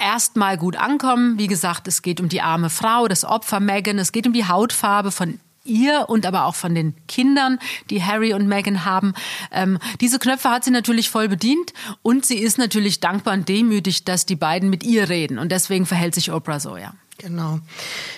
erstmal 0.00 0.56
gut 0.56 0.76
ankommen. 0.76 1.38
Wie 1.38 1.46
gesagt, 1.46 1.86
es 1.88 2.02
geht 2.02 2.20
um 2.20 2.28
die 2.28 2.40
arme 2.40 2.70
Frau, 2.70 3.08
das 3.08 3.24
Opfer 3.24 3.60
Megan, 3.60 3.98
es 3.98 4.12
geht 4.12 4.26
um 4.26 4.32
die 4.32 4.46
Hautfarbe 4.46 5.10
von 5.10 5.38
ihr 5.64 6.06
und 6.08 6.26
aber 6.26 6.46
auch 6.46 6.54
von 6.54 6.74
den 6.74 6.94
Kindern, 7.06 7.58
die 7.90 8.02
Harry 8.02 8.32
und 8.32 8.46
Meghan 8.46 8.84
haben. 8.84 9.14
Ähm, 9.52 9.78
diese 10.00 10.18
Knöpfe 10.18 10.50
hat 10.50 10.64
sie 10.64 10.70
natürlich 10.70 11.10
voll 11.10 11.28
bedient 11.28 11.72
und 12.02 12.24
sie 12.24 12.38
ist 12.38 12.58
natürlich 12.58 13.00
dankbar 13.00 13.34
und 13.34 13.48
demütig, 13.48 14.04
dass 14.04 14.26
die 14.26 14.36
beiden 14.36 14.70
mit 14.70 14.82
ihr 14.82 15.08
reden 15.08 15.38
und 15.38 15.52
deswegen 15.52 15.86
verhält 15.86 16.14
sich 16.14 16.32
Oprah 16.32 16.60
so, 16.60 16.76
ja. 16.76 16.94
Genau. 17.18 17.58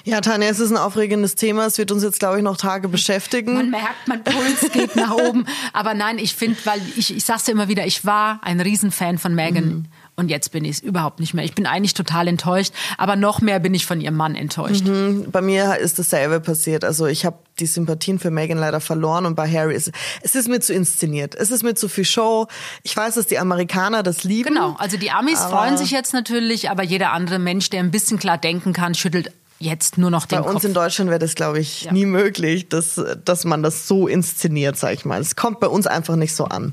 Ja, 0.04 0.20
Tanja, 0.20 0.48
es 0.48 0.60
ist 0.60 0.70
ein 0.70 0.76
aufregendes 0.76 1.34
Thema. 1.34 1.66
Es 1.66 1.76
wird 1.76 1.90
uns 1.90 2.04
jetzt, 2.04 2.20
glaube 2.20 2.36
ich, 2.36 2.44
noch 2.44 2.56
Tage 2.56 2.88
beschäftigen. 2.88 3.54
Man 3.54 3.70
merkt, 3.70 4.06
mein 4.06 4.22
Puls 4.22 4.70
geht 4.72 4.94
nach 4.94 5.10
oben. 5.10 5.44
Aber 5.72 5.94
nein, 5.94 6.18
ich 6.18 6.36
finde, 6.36 6.56
weil 6.64 6.80
ich, 6.96 7.16
ich 7.16 7.24
sag's 7.24 7.42
dir 7.42 7.50
immer 7.50 7.66
wieder, 7.66 7.84
ich 7.84 8.04
war 8.04 8.38
ein 8.44 8.60
Riesenfan 8.60 9.18
von 9.18 9.34
Meghan. 9.34 9.64
Mhm. 9.64 9.84
Und 10.22 10.28
jetzt 10.28 10.52
bin 10.52 10.64
ich 10.64 10.76
es 10.76 10.80
überhaupt 10.80 11.18
nicht 11.18 11.34
mehr. 11.34 11.44
Ich 11.44 11.54
bin 11.54 11.66
eigentlich 11.66 11.94
total 11.94 12.28
enttäuscht, 12.28 12.72
aber 12.96 13.16
noch 13.16 13.40
mehr 13.40 13.58
bin 13.58 13.74
ich 13.74 13.86
von 13.86 14.00
ihrem 14.00 14.14
Mann 14.16 14.36
enttäuscht. 14.36 14.84
Mhm. 14.84 15.26
Bei 15.32 15.40
mir 15.40 15.78
ist 15.78 15.98
dasselbe 15.98 16.38
passiert. 16.38 16.84
Also 16.84 17.06
ich 17.06 17.24
habe 17.24 17.38
die 17.58 17.66
Sympathien 17.66 18.20
für 18.20 18.30
Meghan 18.30 18.56
leider 18.56 18.78
verloren 18.80 19.26
und 19.26 19.34
bei 19.34 19.50
Harry 19.50 19.74
ist 19.74 19.90
es 20.22 20.36
ist 20.36 20.48
mir 20.48 20.60
zu 20.60 20.72
inszeniert. 20.72 21.34
Es 21.34 21.50
ist 21.50 21.64
mir 21.64 21.74
zu 21.74 21.88
viel 21.88 22.04
Show. 22.04 22.46
Ich 22.84 22.96
weiß, 22.96 23.16
dass 23.16 23.26
die 23.26 23.38
Amerikaner 23.38 24.04
das 24.04 24.22
lieben. 24.22 24.50
Genau, 24.54 24.76
also 24.78 24.96
die 24.96 25.10
Amis 25.10 25.40
freuen 25.40 25.76
sich 25.76 25.90
jetzt 25.90 26.12
natürlich, 26.14 26.70
aber 26.70 26.84
jeder 26.84 27.12
andere 27.12 27.40
Mensch, 27.40 27.68
der 27.70 27.80
ein 27.80 27.90
bisschen 27.90 28.18
klar 28.20 28.38
denken 28.38 28.72
kann, 28.72 28.94
schüttelt 28.94 29.32
jetzt 29.58 29.98
nur 29.98 30.10
noch 30.10 30.26
den 30.26 30.38
Bei 30.40 30.44
uns 30.44 30.54
Kopf. 30.54 30.64
in 30.64 30.74
Deutschland 30.74 31.10
wäre 31.10 31.18
das, 31.20 31.34
glaube 31.34 31.58
ich, 31.60 31.82
Ja. 31.82 31.92
nie 31.92 32.06
möglich, 32.06 32.68
dass, 32.68 33.00
dass 33.24 33.44
man 33.44 33.62
das 33.62 33.86
so 33.88 34.06
inszeniert, 34.08 34.76
sag 34.76 34.94
ich 34.94 35.04
mal. 35.04 35.20
Es 35.20 35.36
kommt 35.36 35.58
bei 35.60 35.68
uns 35.68 35.86
einfach 35.86 36.16
nicht 36.16 36.34
so 36.34 36.44
an. 36.46 36.72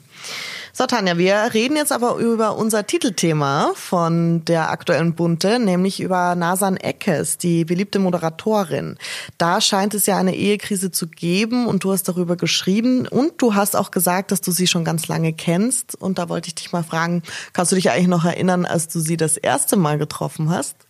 So, 0.71 0.85
Tanja, 0.85 1.17
wir 1.17 1.49
reden 1.53 1.75
jetzt 1.75 1.91
aber 1.91 2.15
über 2.17 2.55
unser 2.55 2.85
Titelthema 2.85 3.71
von 3.75 4.45
der 4.45 4.69
aktuellen 4.69 5.15
Bunte, 5.15 5.59
nämlich 5.59 5.99
über 5.99 6.35
Nasan 6.35 6.77
Eckes, 6.77 7.38
die 7.38 7.65
beliebte 7.65 7.97
Moderatorin. 7.99 8.97
Da 9.38 9.61
scheint 9.61 9.93
es 9.95 10.05
ja 10.05 10.17
eine 10.17 10.35
Ehekrise 10.35 10.91
zu 10.91 11.07
geben 11.07 11.65
und 11.65 11.83
du 11.83 11.91
hast 11.91 12.03
darüber 12.03 12.35
geschrieben 12.35 13.07
und 13.07 13.41
du 13.41 13.55
hast 13.55 13.75
auch 13.75 13.91
gesagt, 13.91 14.31
dass 14.31 14.41
du 14.41 14.51
sie 14.51 14.67
schon 14.67 14.85
ganz 14.85 15.07
lange 15.07 15.33
kennst. 15.33 15.95
Und 15.95 16.19
da 16.19 16.29
wollte 16.29 16.49
ich 16.49 16.55
dich 16.55 16.71
mal 16.71 16.83
fragen, 16.83 17.23
kannst 17.53 17.71
du 17.71 17.75
dich 17.75 17.89
eigentlich 17.89 18.07
noch 18.07 18.25
erinnern, 18.25 18.65
als 18.65 18.88
du 18.88 18.99
sie 18.99 19.17
das 19.17 19.38
erste 19.38 19.75
Mal 19.75 19.97
getroffen 19.97 20.49
hast? 20.49 20.88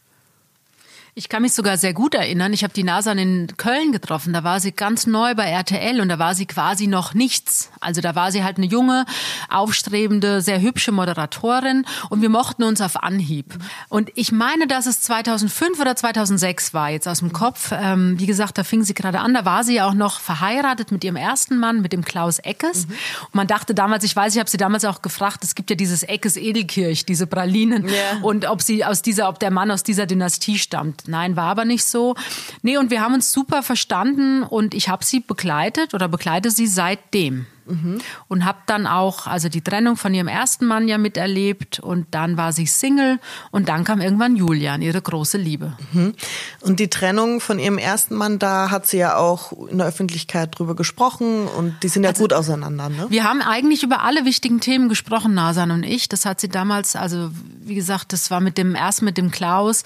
Ich 1.19 1.27
kann 1.27 1.41
mich 1.41 1.51
sogar 1.51 1.77
sehr 1.77 1.93
gut 1.93 2.15
erinnern. 2.15 2.53
Ich 2.53 2.63
habe 2.63 2.71
die 2.71 2.85
Nasan 2.85 3.17
in 3.17 3.47
Köln 3.57 3.91
getroffen. 3.91 4.31
Da 4.31 4.45
war 4.45 4.61
sie 4.61 4.71
ganz 4.71 5.05
neu 5.05 5.35
bei 5.35 5.49
RTL 5.49 5.99
und 5.99 6.07
da 6.07 6.17
war 6.17 6.33
sie 6.33 6.45
quasi 6.45 6.88
noch 6.88 7.13
nichts. 7.13 7.71
Also 7.81 7.99
da 7.99 8.15
war 8.15 8.31
sie 8.31 8.45
halt 8.45 8.55
eine 8.55 8.67
junge, 8.67 9.05
aufstrebende, 9.49 10.39
sehr 10.39 10.61
hübsche 10.61 10.93
Moderatorin 10.93 11.85
und 12.09 12.21
wir 12.21 12.29
mochten 12.29 12.63
uns 12.63 12.79
auf 12.79 13.03
Anhieb. 13.03 13.53
Und 13.89 14.11
ich 14.15 14.31
meine, 14.31 14.65
dass 14.65 14.85
es 14.85 15.01
2005 15.01 15.81
oder 15.81 15.93
2006 15.93 16.73
war, 16.73 16.89
jetzt 16.89 17.05
aus 17.05 17.19
dem 17.19 17.33
Kopf. 17.33 17.73
Ähm, 17.73 18.17
wie 18.17 18.25
gesagt, 18.25 18.57
da 18.57 18.63
fing 18.63 18.85
sie 18.85 18.93
gerade 18.93 19.19
an. 19.19 19.33
Da 19.33 19.43
war 19.43 19.65
sie 19.65 19.75
ja 19.75 19.89
auch 19.89 19.93
noch 19.93 20.21
verheiratet 20.21 20.93
mit 20.93 21.03
ihrem 21.03 21.17
ersten 21.17 21.57
Mann, 21.57 21.81
mit 21.81 21.91
dem 21.91 22.05
Klaus 22.05 22.39
Eckes. 22.39 22.85
Und 22.85 23.35
man 23.35 23.47
dachte 23.47 23.75
damals, 23.75 24.05
ich 24.05 24.15
weiß, 24.15 24.35
ich 24.35 24.39
habe 24.39 24.49
sie 24.49 24.55
damals 24.55 24.85
auch 24.85 25.01
gefragt, 25.01 25.43
es 25.43 25.53
gibt 25.53 25.69
ja 25.69 25.75
dieses 25.75 26.03
Eckes 26.03 26.38
Edelkirch, 26.38 27.05
diese 27.05 27.27
Pralinen. 27.27 27.89
Ja. 27.89 28.19
Und 28.21 28.45
ob 28.45 28.61
sie 28.61 28.85
aus 28.85 29.01
dieser, 29.01 29.27
ob 29.27 29.38
der 29.39 29.51
Mann 29.51 29.69
aus 29.69 29.83
dieser 29.83 30.05
Dynastie 30.05 30.57
stammt. 30.57 31.08
Nein, 31.09 31.35
war 31.35 31.47
aber 31.49 31.65
nicht 31.65 31.83
so. 31.83 32.15
Nee, 32.61 32.77
und 32.77 32.91
wir 32.91 33.01
haben 33.01 33.13
uns 33.13 33.31
super 33.31 33.63
verstanden 33.63 34.43
und 34.43 34.73
ich 34.73 34.89
habe 34.89 35.03
sie 35.03 35.19
begleitet 35.19 35.93
oder 35.93 36.07
begleite 36.07 36.51
sie 36.51 36.67
seitdem. 36.67 37.45
Und 38.27 38.45
habe 38.45 38.57
dann 38.65 38.87
auch 38.87 39.27
also 39.27 39.47
die 39.47 39.61
Trennung 39.61 39.95
von 39.95 40.11
ihrem 40.11 40.27
ersten 40.27 40.65
Mann 40.65 40.87
ja 40.87 40.97
miterlebt 40.97 41.79
und 41.79 42.07
dann 42.09 42.35
war 42.35 42.51
sie 42.51 42.65
Single 42.65 43.19
und 43.51 43.69
dann 43.69 43.83
kam 43.83 44.01
irgendwann 44.01 44.35
Julian, 44.35 44.81
ihre 44.81 44.99
große 44.99 45.37
Liebe. 45.37 45.77
Und 46.61 46.79
die 46.79 46.89
Trennung 46.89 47.39
von 47.39 47.59
ihrem 47.59 47.77
ersten 47.77 48.15
Mann, 48.15 48.39
da 48.39 48.71
hat 48.71 48.87
sie 48.87 48.97
ja 48.97 49.17
auch 49.17 49.51
in 49.67 49.77
der 49.77 49.85
Öffentlichkeit 49.85 50.57
drüber 50.57 50.75
gesprochen 50.75 51.45
und 51.45 51.75
die 51.83 51.89
sind 51.89 52.03
ja 52.03 52.11
gut 52.11 52.33
auseinander, 52.33 52.89
ne? 52.89 53.05
Wir 53.09 53.23
haben 53.23 53.43
eigentlich 53.43 53.83
über 53.83 54.01
alle 54.01 54.25
wichtigen 54.25 54.61
Themen 54.61 54.89
gesprochen, 54.89 55.35
Nasan 55.35 55.69
und 55.69 55.83
ich. 55.83 56.09
Das 56.09 56.25
hat 56.25 56.41
sie 56.41 56.49
damals, 56.49 56.95
also 56.95 57.29
wie 57.61 57.75
gesagt, 57.75 58.13
das 58.13 58.31
war 58.31 58.39
mit 58.39 58.57
dem 58.57 58.73
erst 58.73 59.03
mit 59.03 59.15
dem 59.15 59.29
Klaus. 59.29 59.83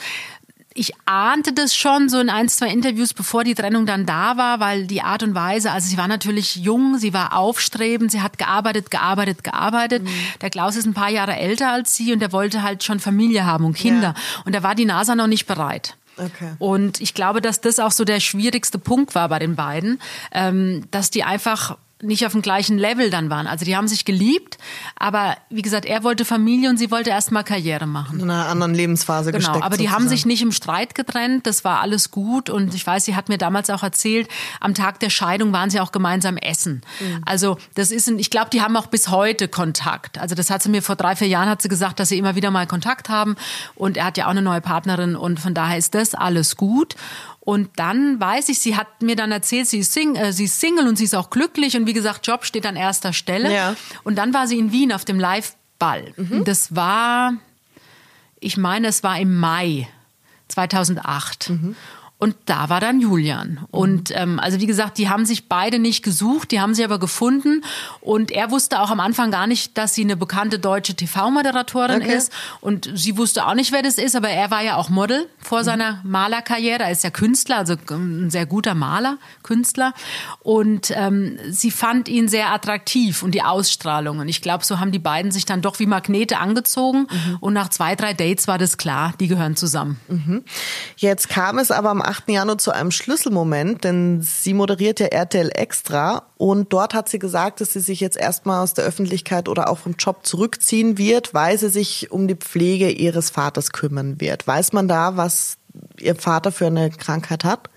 Ich 0.76 0.92
ahnte 1.06 1.54
das 1.54 1.76
schon 1.76 2.10
so 2.10 2.20
in 2.20 2.30
ein, 2.30 2.50
zwei 2.50 2.70
Interviews, 2.70 3.14
bevor 3.14 3.44
die 3.44 3.54
Trennung 3.54 3.86
dann 3.86 4.06
da 4.06 4.38
war, 4.38 4.60
weil 4.60 4.88
die 4.88 5.02
Art 5.02 5.22
und 5.24 5.36
Weise, 5.36 5.72
also 5.72 5.88
sie 5.88 5.98
war 5.98 6.08
natürlich 6.08 6.56
jung, 6.56 6.98
sie 6.98 7.14
war 7.14 7.38
aufstrebend, 7.38 8.12
sie 8.12 8.22
hat 8.22 8.38
gearbeitet, 8.38 8.90
gearbeitet, 8.90 9.44
gearbeitet. 9.44 10.08
Der 10.42 10.50
Klaus 10.50 10.76
ist 10.76 10.86
ein 10.86 10.94
paar 10.94 11.10
Jahre 11.10 11.36
älter 11.36 11.72
als 11.72 11.96
sie 11.96 12.12
und 12.12 12.20
der 12.20 12.32
wollte 12.32 12.64
halt 12.64 12.84
schon 12.84 13.00
Familie 13.00 13.46
haben 13.46 13.66
und 13.66 13.76
Kinder. 13.76 14.16
Und 14.46 14.56
da 14.56 14.64
war 14.64 14.76
die 14.76 14.86
NASA 14.86 15.16
noch 15.16 15.28
nicht 15.28 15.46
bereit. 15.46 15.96
Okay. 16.18 16.54
Und 16.60 17.02
ich 17.02 17.14
glaube, 17.14 17.42
dass 17.42 17.62
das 17.62 17.80
auch 17.80 17.92
so 17.92 18.06
der 18.06 18.20
schwierigste 18.20 18.78
Punkt 18.78 19.16
war 19.16 19.30
bei 19.30 19.40
den 19.40 19.56
beiden, 19.56 20.00
ähm, 20.32 20.86
dass 20.92 21.10
die 21.10 21.24
einfach 21.24 21.78
nicht 22.04 22.26
auf 22.26 22.34
dem 22.34 22.42
gleichen 22.42 22.78
Level 22.78 23.10
dann 23.10 23.30
waren. 23.30 23.48
Also 23.48 23.66
die 23.66 23.76
haben 23.76 23.88
sich 23.88 24.06
geliebt, 24.06 24.58
aber 24.96 25.38
wie 25.50 25.62
gesagt, 25.62 25.86
er 25.86 26.04
wollte 26.04 26.26
Familie 26.26 26.70
und 26.70 26.78
sie 26.78 26.92
wollte 26.92 27.10
erstmal 27.10 27.44
Karriere 27.44 27.88
machen. 27.88 28.20
In 28.20 28.30
einer 28.30 28.48
anderen 28.48 28.74
Lebensphase 28.74 29.32
Genau, 29.32 29.40
gesteckt. 29.46 29.66
aber 29.66 29.78
die 29.78 29.90
haben 29.90 30.04
sozusagen. 30.04 30.10
sich 30.18 30.26
nicht 30.26 30.42
im 30.42 30.52
Streit 30.52 30.96
getrennt, 30.96 31.48
das 31.48 31.64
war 31.64 31.80
alles 31.82 32.12
gut 32.12 32.50
und 32.50 32.74
ich 32.76 32.86
weiß, 32.86 33.06
sie 33.06 33.16
hat 33.16 33.30
mir 33.30 33.38
damals 33.38 33.70
auch 33.70 33.84
erzählt, 33.84 34.28
am 34.60 34.74
Tag 34.74 35.00
der 35.00 35.10
Scheidung 35.10 35.54
waren 35.54 35.70
sie 35.70 35.80
auch 35.80 35.92
gemeinsam 35.92 36.38
essen. 36.38 36.82
Also 37.26 37.58
das 37.76 37.92
ist, 37.92 38.08
ein, 38.10 38.20
ich 38.20 38.30
glaube, 38.30 38.50
die 38.52 38.62
haben 38.62 38.76
auch 38.78 38.88
bis 38.88 39.10
heute 39.10 39.48
Kontakt. 39.48 40.18
Also 40.18 40.36
das 40.36 40.50
hat 40.50 40.62
sie 40.62 40.70
mir 40.70 40.82
vor 40.82 40.96
drei, 40.96 41.16
vier 41.16 41.28
Jahren 41.28 41.50
hat 41.50 41.62
sie 41.62 41.70
gesagt, 41.70 42.00
dass 42.00 42.10
sie 42.10 42.18
immer 42.18 42.36
wieder 42.36 42.52
mal 42.52 42.68
Kontakt 42.68 43.10
haben 43.10 43.36
und 43.76 43.98
er 43.98 44.06
hat 44.06 44.18
ja 44.18 44.26
auch 44.26 44.32
eine 44.32 44.42
neue 44.42 44.62
Partnerin 44.62 45.16
und 45.16 45.40
von 45.40 45.54
daher 45.54 45.78
ist 45.78 45.96
das 45.96 46.14
alles 46.14 46.58
gut. 46.58 46.96
Und 47.46 47.72
dann 47.76 48.22
weiß 48.22 48.48
ich, 48.48 48.60
sie 48.60 48.78
hat 48.78 49.02
mir 49.02 49.18
dann 49.18 49.34
erzählt, 49.34 49.68
sie 49.68 49.80
ist, 49.80 49.92
sing, 49.92 50.16
äh, 50.16 50.32
sie 50.32 50.46
ist 50.46 50.62
Single 50.62 50.88
und 50.88 50.96
sie 50.98 51.04
ist 51.04 51.14
auch 51.14 51.30
glücklich 51.30 51.76
und 51.76 51.86
wie 51.88 51.94
gesagt, 51.94 52.26
Job 52.26 52.46
steht 52.46 52.66
an 52.66 52.78
erster 52.78 53.12
Stelle. 53.12 53.54
Ja. 53.54 53.76
Und 54.06 54.16
dann 54.16 54.34
war 54.34 54.48
sie 54.48 54.58
in 54.58 54.72
Wien 54.72 54.94
auf 54.94 55.04
dem 55.04 55.20
Live-Ball. 55.20 56.14
Das 56.46 56.74
war, 56.74 57.34
ich 58.40 58.56
meine, 58.56 58.88
es 58.88 59.04
war 59.04 59.20
im 59.20 59.38
Mai 59.38 59.90
2008. 60.48 61.52
Und 62.24 62.38
da 62.46 62.70
war 62.70 62.80
dann 62.80 63.02
Julian. 63.02 63.60
Und 63.70 64.12
ähm, 64.16 64.40
also 64.40 64.62
wie 64.62 64.66
gesagt, 64.66 64.98
die 64.98 65.10
haben 65.10 65.26
sich 65.26 65.50
beide 65.50 65.78
nicht 65.78 66.04
gesucht, 66.04 66.52
die 66.52 66.62
haben 66.62 66.74
sie 66.74 66.86
aber 66.86 66.98
gefunden. 66.98 67.66
Und 68.00 68.32
er 68.32 68.50
wusste 68.50 68.80
auch 68.80 68.92
am 68.92 69.02
Anfang 69.02 69.30
gar 69.30 69.46
nicht, 69.46 69.78
dass 69.78 69.94
sie 69.94 70.04
eine 70.04 70.16
bekannte 70.16 70.58
deutsche 70.58 70.96
TV-Moderatorin 70.96 72.02
Okay. 72.02 72.16
ist. 72.16 72.32
Und 72.62 72.90
sie 72.96 73.18
wusste 73.18 73.46
auch 73.46 73.56
nicht, 73.56 73.74
wer 73.74 73.82
das 73.82 73.98
ist, 73.98 74.16
aber 74.16 74.30
er 74.30 74.52
war 74.52 74.62
ja 74.64 74.78
auch 74.78 74.88
Model 74.88 75.28
vor 75.42 75.66
seiner 75.66 76.00
Malerkarriere. 76.06 76.84
Er 76.84 76.92
ist 76.92 77.04
ja 77.04 77.10
Künstler, 77.10 77.58
also 77.58 77.76
ein 77.92 78.30
sehr 78.30 78.46
guter 78.46 78.74
Maler, 78.74 79.18
Künstler. 79.44 79.94
Und 80.44 80.94
ähm, 80.96 81.38
sie 81.50 81.72
fand 81.72 82.08
ihn 82.08 82.30
sehr 82.30 82.54
attraktiv 82.54 83.22
und 83.22 83.32
die 83.36 83.42
Ausstrahlung. 83.44 84.20
Und 84.20 84.30
ich 84.30 84.42
glaube, 84.42 84.64
so 84.64 84.80
haben 84.80 84.94
die 84.94 85.00
beiden 85.00 85.34
sich 85.34 85.44
dann 85.44 85.62
doch 85.62 85.80
wie 85.80 85.88
Magnete 85.88 86.38
angezogen. 86.38 87.08
Und 87.42 87.52
nach 87.54 87.68
zwei, 87.68 87.96
drei 87.98 88.14
Dates 88.14 88.48
war 88.48 88.58
das 88.58 88.78
klar, 88.78 89.14
die 89.20 89.28
gehören 89.28 89.58
zusammen. 89.58 89.98
Jetzt 90.96 91.28
kam 91.28 91.58
es 91.58 91.70
aber 91.70 91.90
am 91.90 92.02
8. 92.14 92.30
Januar 92.30 92.60
zu 92.60 92.72
einem 92.72 92.92
Schlüsselmoment, 92.92 93.84
denn 93.84 94.22
sie 94.22 94.54
moderiert 94.54 95.00
ja 95.00 95.08
RTL 95.08 95.50
Extra 95.50 96.28
und 96.38 96.72
dort 96.72 96.94
hat 96.94 97.10
sie 97.10 97.18
gesagt, 97.18 97.60
dass 97.60 97.74
sie 97.74 97.80
sich 97.80 98.00
jetzt 98.00 98.18
erstmal 98.18 98.62
aus 98.62 98.76
der 98.76 98.86
Öffentlichkeit 98.86 99.50
oder 99.50 99.68
auch 99.68 99.80
vom 99.80 99.96
Job 99.98 100.24
zurückziehen 100.24 101.00
wird, 101.00 101.34
weil 101.34 101.58
sie 101.58 101.70
sich 101.70 102.12
um 102.12 102.28
die 102.28 102.36
Pflege 102.36 102.92
ihres 102.92 103.32
Vaters 103.32 103.72
kümmern 103.72 104.22
wird. 104.22 104.46
Weiß 104.46 104.74
man 104.74 104.88
da, 104.88 105.18
was 105.18 105.58
ihr 106.00 106.16
Vater 106.16 106.52
für 106.52 106.68
eine 106.68 106.92
Krankheit 106.92 107.44
hat? 107.44 107.70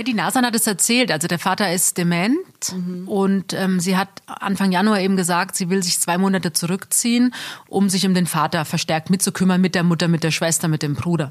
Ja, 0.00 0.04
die 0.04 0.14
Nasan 0.14 0.46
hat 0.46 0.54
es 0.54 0.66
erzählt. 0.66 1.12
Also 1.12 1.28
der 1.28 1.38
Vater 1.38 1.74
ist 1.74 1.98
dement 1.98 2.38
und 3.04 3.52
ähm, 3.52 3.80
sie 3.80 3.98
hat 3.98 4.08
Anfang 4.24 4.72
Januar 4.72 4.98
eben 4.98 5.14
gesagt, 5.14 5.56
sie 5.56 5.68
will 5.68 5.82
sich 5.82 6.00
zwei 6.00 6.16
Monate 6.16 6.54
zurückziehen, 6.54 7.34
um 7.68 7.90
sich 7.90 8.06
um 8.06 8.14
den 8.14 8.26
Vater 8.26 8.64
verstärkt 8.64 9.10
mitzukümmern, 9.10 9.60
mit 9.60 9.74
der 9.74 9.82
Mutter, 9.82 10.08
mit 10.08 10.24
der 10.24 10.30
Schwester, 10.30 10.68
mit 10.68 10.82
dem 10.82 10.94
Bruder. 10.94 11.30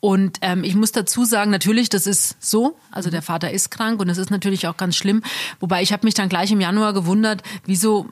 Und 0.00 0.36
ähm, 0.42 0.64
ich 0.64 0.74
muss 0.74 0.92
dazu 0.92 1.24
sagen, 1.24 1.50
natürlich, 1.50 1.88
das 1.88 2.06
ist 2.06 2.36
so. 2.40 2.76
Also 2.90 3.08
der 3.08 3.22
Vater 3.22 3.52
ist 3.52 3.70
krank 3.70 4.02
und 4.02 4.10
es 4.10 4.18
ist 4.18 4.30
natürlich 4.30 4.68
auch 4.68 4.76
ganz 4.76 4.96
schlimm. 4.96 5.22
Wobei 5.58 5.80
ich 5.80 5.90
habe 5.90 6.06
mich 6.06 6.12
dann 6.12 6.28
gleich 6.28 6.52
im 6.52 6.60
Januar 6.60 6.92
gewundert, 6.92 7.42
wieso 7.64 8.06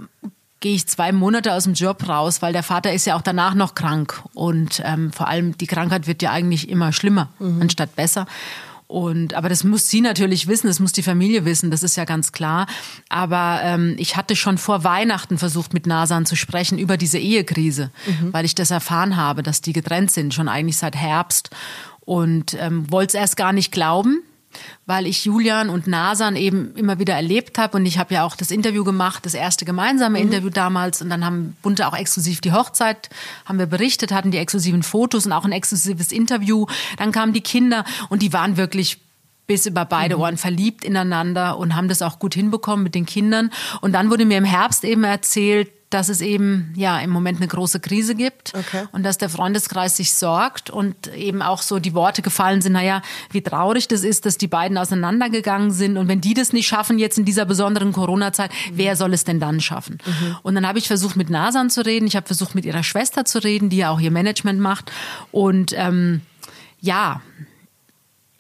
gehe 0.60 0.74
ich 0.74 0.86
zwei 0.86 1.12
Monate 1.12 1.52
aus 1.52 1.64
dem 1.64 1.74
Job 1.74 2.08
raus, 2.08 2.40
weil 2.40 2.54
der 2.54 2.62
Vater 2.62 2.94
ist 2.94 3.04
ja 3.04 3.14
auch 3.14 3.22
danach 3.22 3.54
noch 3.54 3.74
krank 3.74 4.22
und 4.32 4.80
ähm, 4.86 5.12
vor 5.12 5.28
allem 5.28 5.58
die 5.58 5.66
Krankheit 5.66 6.06
wird 6.06 6.22
ja 6.22 6.32
eigentlich 6.32 6.70
immer 6.70 6.94
schlimmer 6.94 7.28
anstatt 7.60 7.94
besser. 7.94 8.26
Und 8.88 9.34
aber 9.34 9.50
das 9.50 9.64
muss 9.64 9.88
sie 9.88 10.00
natürlich 10.00 10.48
wissen, 10.48 10.66
das 10.66 10.80
muss 10.80 10.92
die 10.92 11.02
Familie 11.02 11.44
wissen, 11.44 11.70
das 11.70 11.82
ist 11.82 11.96
ja 11.96 12.06
ganz 12.06 12.32
klar. 12.32 12.66
Aber 13.10 13.60
ähm, 13.62 13.94
ich 13.98 14.16
hatte 14.16 14.34
schon 14.34 14.56
vor 14.56 14.82
Weihnachten 14.82 15.36
versucht, 15.36 15.74
mit 15.74 15.86
Nasan 15.86 16.24
zu 16.24 16.36
sprechen 16.36 16.78
über 16.78 16.96
diese 16.96 17.18
Ehekrise, 17.18 17.90
weil 18.32 18.46
ich 18.46 18.54
das 18.54 18.70
erfahren 18.70 19.16
habe, 19.16 19.42
dass 19.42 19.60
die 19.60 19.74
getrennt 19.74 20.10
sind, 20.10 20.32
schon 20.32 20.48
eigentlich 20.48 20.78
seit 20.78 20.96
Herbst. 20.96 21.50
Und 22.00 22.54
ähm, 22.58 22.90
wollte 22.90 23.18
es 23.18 23.20
erst 23.20 23.36
gar 23.36 23.52
nicht 23.52 23.70
glauben, 23.70 24.22
weil 24.86 25.06
ich 25.06 25.24
Julian 25.24 25.68
und 25.68 25.86
Nasan 25.86 26.36
eben 26.36 26.74
immer 26.74 26.98
wieder 26.98 27.14
erlebt 27.14 27.58
habe 27.58 27.76
und 27.76 27.86
ich 27.86 27.98
habe 27.98 28.14
ja 28.14 28.24
auch 28.24 28.36
das 28.36 28.50
Interview 28.50 28.84
gemacht, 28.84 29.26
das 29.26 29.34
erste 29.34 29.64
gemeinsame 29.64 30.20
Interview 30.20 30.50
damals 30.50 31.02
und 31.02 31.10
dann 31.10 31.24
haben 31.24 31.56
Bunte 31.62 31.86
auch 31.86 31.96
exklusiv 31.96 32.40
die 32.40 32.52
Hochzeit, 32.52 33.10
haben 33.44 33.58
wir 33.58 33.66
berichtet, 33.66 34.12
hatten 34.12 34.30
die 34.30 34.38
exklusiven 34.38 34.82
Fotos 34.82 35.26
und 35.26 35.32
auch 35.32 35.44
ein 35.44 35.52
exklusives 35.52 36.12
Interview. 36.12 36.66
Dann 36.96 37.12
kamen 37.12 37.32
die 37.32 37.40
Kinder 37.40 37.84
und 38.08 38.22
die 38.22 38.32
waren 38.32 38.56
wirklich 38.56 38.98
bis 39.46 39.66
über 39.66 39.84
beide 39.84 40.18
Ohren 40.18 40.36
verliebt 40.36 40.84
ineinander 40.84 41.58
und 41.58 41.74
haben 41.74 41.88
das 41.88 42.02
auch 42.02 42.18
gut 42.18 42.34
hinbekommen 42.34 42.84
mit 42.84 42.94
den 42.94 43.06
Kindern. 43.06 43.50
Und 43.80 43.92
dann 43.92 44.10
wurde 44.10 44.26
mir 44.26 44.38
im 44.38 44.44
Herbst 44.44 44.84
eben 44.84 45.04
erzählt, 45.04 45.70
dass 45.90 46.08
es 46.10 46.20
eben 46.20 46.72
ja 46.76 46.98
im 47.00 47.10
Moment 47.10 47.38
eine 47.38 47.48
große 47.48 47.80
Krise 47.80 48.14
gibt 48.14 48.52
Okay. 48.54 48.84
und 48.92 49.02
dass 49.04 49.16
der 49.18 49.28
Freundeskreis 49.30 49.96
sich 49.96 50.12
sorgt 50.12 50.68
und 50.68 51.06
eben 51.14 51.40
auch 51.42 51.62
so 51.62 51.78
die 51.78 51.94
Worte 51.94 52.20
gefallen 52.22 52.60
sind, 52.60 52.72
naja, 52.72 53.00
wie 53.30 53.40
traurig 53.42 53.88
das 53.88 54.02
ist, 54.02 54.26
dass 54.26 54.36
die 54.36 54.48
beiden 54.48 54.76
auseinandergegangen 54.76 55.70
sind 55.70 55.96
und 55.96 56.08
wenn 56.08 56.20
die 56.20 56.34
das 56.34 56.52
nicht 56.52 56.66
schaffen 56.66 56.98
jetzt 56.98 57.18
in 57.18 57.24
dieser 57.24 57.46
besonderen 57.46 57.92
Corona-Zeit, 57.92 58.50
wer 58.72 58.96
soll 58.96 59.14
es 59.14 59.24
denn 59.24 59.40
dann 59.40 59.60
schaffen? 59.60 59.98
Und 60.42 60.54
dann 60.54 60.66
habe 60.66 60.78
ich 60.78 60.88
versucht 60.88 61.16
mit 61.16 61.30
Nasan 61.30 61.70
zu 61.70 61.84
reden, 61.84 62.06
ich 62.06 62.16
habe 62.16 62.26
versucht 62.26 62.54
mit 62.54 62.64
ihrer 62.66 62.82
Schwester 62.82 63.24
zu 63.24 63.42
reden, 63.42 63.70
die 63.70 63.78
ja 63.78 63.90
auch 63.90 64.00
ihr 64.00 64.10
Management 64.10 64.60
macht 64.60 64.92
und 65.32 65.72
ähm, 65.76 66.20
ja, 66.80 67.22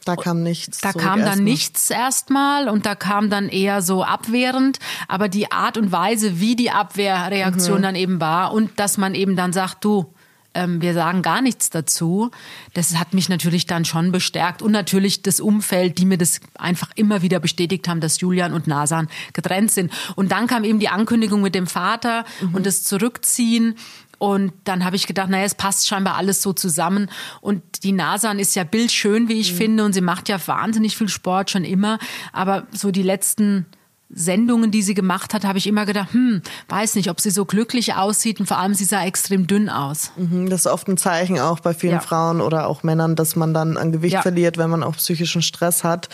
Da 0.04 0.16
kam 0.16 0.42
nichts. 0.42 0.80
da 0.80 0.92
kam 0.92 1.18
dann 1.18 1.26
erstmal. 1.26 1.44
nichts 1.44 1.90
erstmal 1.90 2.68
und 2.68 2.86
da 2.86 2.94
kam 2.94 3.28
dann 3.28 3.48
eher 3.48 3.82
so 3.82 4.04
abwehrend, 4.04 4.78
aber 5.06 5.28
die 5.28 5.52
Art 5.52 5.76
und 5.76 5.92
Weise, 5.92 6.40
wie 6.40 6.56
die 6.56 6.70
Abwehrreaktion 6.70 7.82
dann 7.82 7.94
eben 7.94 8.20
war 8.20 8.52
und 8.52 8.78
dass 8.80 8.96
man 8.96 9.14
eben 9.14 9.36
dann 9.36 9.52
sagt, 9.52 9.84
du, 9.84 10.14
ähm, 10.54 10.80
wir 10.80 10.94
sagen 10.94 11.22
gar 11.22 11.40
nichts 11.40 11.70
dazu. 11.70 12.30
Das 12.74 12.96
hat 12.96 13.14
mich 13.14 13.28
natürlich 13.28 13.66
dann 13.66 13.84
schon 13.84 14.12
bestärkt 14.12 14.62
und 14.62 14.72
natürlich 14.72 15.22
das 15.22 15.40
Umfeld, 15.40 15.98
die 15.98 16.06
mir 16.06 16.18
das 16.18 16.40
einfach 16.56 16.90
immer 16.96 17.22
wieder 17.22 17.38
bestätigt 17.38 17.86
haben, 17.86 18.00
dass 18.00 18.20
Julian 18.20 18.52
und 18.52 18.66
Nasan 18.66 19.08
getrennt 19.32 19.70
sind. 19.70 19.92
Und 20.16 20.32
dann 20.32 20.46
kam 20.46 20.64
eben 20.64 20.80
die 20.80 20.88
Ankündigung 20.88 21.42
mit 21.42 21.54
dem 21.54 21.66
Vater 21.66 22.24
mhm. 22.40 22.54
und 22.54 22.66
das 22.66 22.82
Zurückziehen. 22.82 23.76
Und 24.18 24.52
dann 24.64 24.84
habe 24.84 24.96
ich 24.96 25.06
gedacht, 25.06 25.30
naja, 25.30 25.44
es 25.44 25.54
passt 25.54 25.86
scheinbar 25.86 26.16
alles 26.16 26.42
so 26.42 26.52
zusammen. 26.52 27.08
Und 27.40 27.62
die 27.84 27.92
Nasan 27.92 28.38
ist 28.38 28.56
ja 28.56 28.64
bildschön, 28.64 29.28
wie 29.28 29.40
ich 29.40 29.52
mhm. 29.52 29.56
finde, 29.56 29.84
und 29.84 29.92
sie 29.92 30.00
macht 30.00 30.28
ja 30.28 30.38
wahnsinnig 30.46 30.96
viel 30.96 31.08
Sport 31.08 31.50
schon 31.50 31.64
immer. 31.64 31.98
Aber 32.32 32.66
so 32.72 32.90
die 32.90 33.02
letzten 33.02 33.66
Sendungen, 34.10 34.70
die 34.70 34.80
sie 34.80 34.94
gemacht 34.94 35.34
hat, 35.34 35.44
habe 35.44 35.58
ich 35.58 35.66
immer 35.66 35.84
gedacht, 35.84 36.14
hm, 36.14 36.40
weiß 36.68 36.94
nicht, 36.94 37.10
ob 37.10 37.20
sie 37.20 37.30
so 37.30 37.44
glücklich 37.44 37.94
aussieht 37.94 38.40
und 38.40 38.46
vor 38.46 38.56
allem 38.56 38.72
sie 38.72 38.84
sah 38.84 39.04
extrem 39.04 39.46
dünn 39.46 39.68
aus. 39.68 40.12
Mhm, 40.16 40.48
das 40.48 40.60
ist 40.60 40.66
oft 40.66 40.88
ein 40.88 40.96
Zeichen 40.96 41.38
auch 41.38 41.60
bei 41.60 41.74
vielen 41.74 41.94
ja. 41.94 42.00
Frauen 42.00 42.40
oder 42.40 42.68
auch 42.68 42.82
Männern, 42.82 43.16
dass 43.16 43.36
man 43.36 43.52
dann 43.52 43.76
an 43.76 43.92
Gewicht 43.92 44.14
ja. 44.14 44.22
verliert, 44.22 44.56
wenn 44.56 44.70
man 44.70 44.82
auch 44.82 44.96
psychischen 44.96 45.42
Stress 45.42 45.84
hat. 45.84 46.08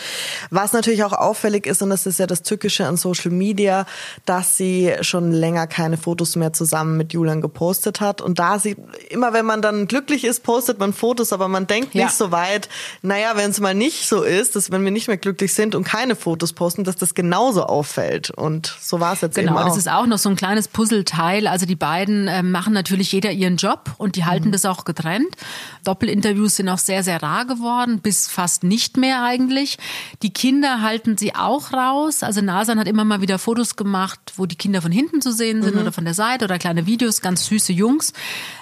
Was 0.49 0.73
natürlich 0.73 1.05
auch 1.05 1.13
auffällig 1.13 1.65
ist, 1.65 1.81
und 1.81 1.89
das 1.89 2.05
ist 2.05 2.19
ja 2.19 2.27
das 2.27 2.43
Tückische 2.43 2.85
an 2.85 2.97
Social 2.97 3.31
Media, 3.31 3.85
dass 4.25 4.57
sie 4.57 4.93
schon 4.99 5.31
länger 5.31 5.65
keine 5.65 5.95
Fotos 5.95 6.35
mehr 6.35 6.51
zusammen 6.51 6.97
mit 6.97 7.13
Julian 7.13 7.39
gepostet 7.39 8.01
hat. 8.01 8.19
Und 8.19 8.39
da 8.39 8.59
sie, 8.59 8.75
immer 9.09 9.31
wenn 9.31 9.45
man 9.45 9.61
dann 9.61 9.87
glücklich 9.87 10.25
ist, 10.25 10.43
postet 10.43 10.79
man 10.79 10.91
Fotos, 10.91 11.31
aber 11.31 11.47
man 11.47 11.65
denkt 11.65 11.95
ja. 11.95 12.05
nicht 12.05 12.15
so 12.15 12.31
weit, 12.31 12.67
naja, 13.01 13.31
wenn 13.35 13.51
es 13.51 13.61
mal 13.61 13.73
nicht 13.73 14.05
so 14.05 14.21
ist, 14.21 14.57
dass 14.57 14.69
wenn 14.69 14.83
wir 14.83 14.91
nicht 14.91 15.07
mehr 15.07 15.17
glücklich 15.17 15.53
sind 15.53 15.75
und 15.75 15.85
keine 15.85 16.17
Fotos 16.17 16.51
posten, 16.51 16.83
dass 16.83 16.97
das 16.97 17.15
genauso 17.15 17.63
auffällt 17.63 17.84
auffällt. 17.85 18.31
Und 18.31 18.75
so 18.81 18.99
war 18.99 19.13
es 19.13 19.21
jetzt 19.21 19.35
genau, 19.35 19.51
eben 19.51 19.57
auch. 19.57 19.61
Genau, 19.61 19.69
das 19.69 19.77
ist 19.77 19.89
auch 19.89 20.05
noch 20.07 20.17
so 20.17 20.29
ein 20.29 20.35
kleines 20.35 20.67
Puzzleteil. 20.67 21.47
Also 21.47 21.65
die 21.65 21.75
beiden 21.75 22.27
äh, 22.27 22.41
machen 22.41 22.73
natürlich 22.73 23.11
jeder 23.11 23.31
ihren 23.31 23.57
Job 23.57 23.91
und 23.97 24.15
die 24.15 24.25
halten 24.25 24.47
mhm. 24.47 24.51
das 24.53 24.65
auch 24.65 24.85
getrennt. 24.85 25.35
Doppelinterviews 25.83 26.55
sind 26.55 26.69
auch 26.69 26.79
sehr, 26.79 27.03
sehr 27.03 27.21
rar 27.21 27.45
geworden, 27.45 27.99
bis 27.99 28.27
fast 28.27 28.63
nicht 28.63 28.97
mehr 28.97 29.23
eigentlich. 29.23 29.77
Die 30.23 30.33
Kinder 30.33 30.81
halten 30.81 31.17
sie 31.17 31.35
auch 31.35 31.73
raus. 31.73 32.23
Also 32.23 32.41
Nasan 32.41 32.79
hat 32.79 32.87
immer 32.87 33.05
mal 33.05 33.21
wieder 33.21 33.37
Fotos 33.37 33.75
gemacht, 33.75 34.33
wo 34.35 34.45
die 34.45 34.55
Kinder 34.55 34.81
von 34.81 34.91
hinten 34.91 35.21
zu 35.21 35.31
sehen 35.31 35.61
sind 35.61 35.75
mhm. 35.75 35.81
oder 35.81 35.91
von 35.91 36.05
der 36.05 36.15
Seite 36.15 36.45
oder 36.45 36.57
kleine 36.57 36.87
Videos, 36.87 37.21
ganz 37.21 37.45
süße 37.45 37.71
Jungs. 37.71 38.13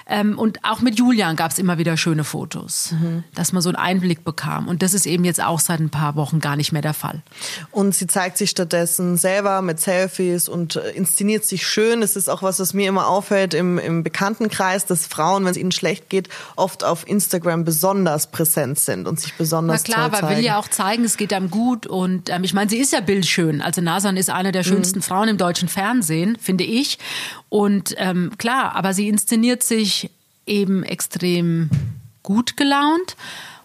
Ähm, 0.06 0.38
und 0.38 0.62
auch 0.64 0.80
mit 0.80 0.98
Julian 0.98 1.34
gab 1.34 1.50
es 1.50 1.58
immer 1.58 1.78
wieder 1.78 1.96
schöne 1.96 2.24
Fotos, 2.24 2.92
mhm. 2.92 3.24
dass 3.34 3.52
man 3.52 3.62
so 3.62 3.70
einen 3.70 3.76
Einblick 3.76 4.22
bekam. 4.22 4.68
Und 4.68 4.82
das 4.82 4.92
ist 4.92 5.06
eben 5.06 5.24
jetzt 5.24 5.42
auch 5.42 5.60
seit 5.60 5.80
ein 5.80 5.88
paar 5.88 6.14
Wochen 6.14 6.40
gar 6.40 6.56
nicht 6.56 6.72
mehr 6.72 6.82
der 6.82 6.92
Fall. 6.92 7.22
Und 7.70 7.94
sie 7.94 8.06
zeigt 8.06 8.36
sich 8.36 8.50
stattdessen 8.50 9.13
selber 9.16 9.62
mit 9.62 9.80
Selfies 9.80 10.48
und 10.48 10.76
äh, 10.76 10.90
inszeniert 10.90 11.44
sich 11.44 11.66
schön. 11.66 12.02
Es 12.02 12.16
ist 12.16 12.28
auch 12.28 12.42
was, 12.42 12.60
was 12.60 12.74
mir 12.74 12.88
immer 12.88 13.08
auffällt 13.08 13.54
im, 13.54 13.78
im 13.78 14.02
Bekanntenkreis, 14.02 14.86
dass 14.86 15.06
Frauen, 15.06 15.44
wenn 15.44 15.50
es 15.50 15.56
ihnen 15.56 15.72
schlecht 15.72 16.08
geht, 16.08 16.28
oft 16.56 16.84
auf 16.84 17.06
Instagram 17.08 17.64
besonders 17.64 18.30
präsent 18.30 18.78
sind 18.78 19.06
und 19.06 19.20
sich 19.20 19.34
besonders 19.34 19.82
Na 19.86 19.94
klar, 19.94 20.12
weil 20.12 20.36
will 20.36 20.44
ja 20.44 20.58
auch 20.58 20.68
zeigen, 20.68 21.04
es 21.04 21.16
geht 21.16 21.32
einem 21.32 21.50
gut 21.50 21.86
und 21.86 22.30
ähm, 22.30 22.44
ich 22.44 22.54
meine, 22.54 22.70
sie 22.70 22.78
ist 22.78 22.92
ja 22.92 23.00
bildschön. 23.00 23.60
Also 23.60 23.80
Nasan 23.80 24.16
ist 24.16 24.30
eine 24.30 24.52
der 24.52 24.62
mhm. 24.62 24.68
schönsten 24.68 24.98
mhm. 24.98 25.02
Frauen 25.02 25.28
im 25.28 25.38
deutschen 25.38 25.68
Fernsehen, 25.68 26.36
finde 26.40 26.64
ich. 26.64 26.98
Und 27.48 27.94
ähm, 27.98 28.32
klar, 28.38 28.74
aber 28.74 28.94
sie 28.94 29.08
inszeniert 29.08 29.62
sich 29.62 30.10
eben 30.46 30.82
extrem 30.82 31.70
gut 32.22 32.56
gelaunt 32.56 33.16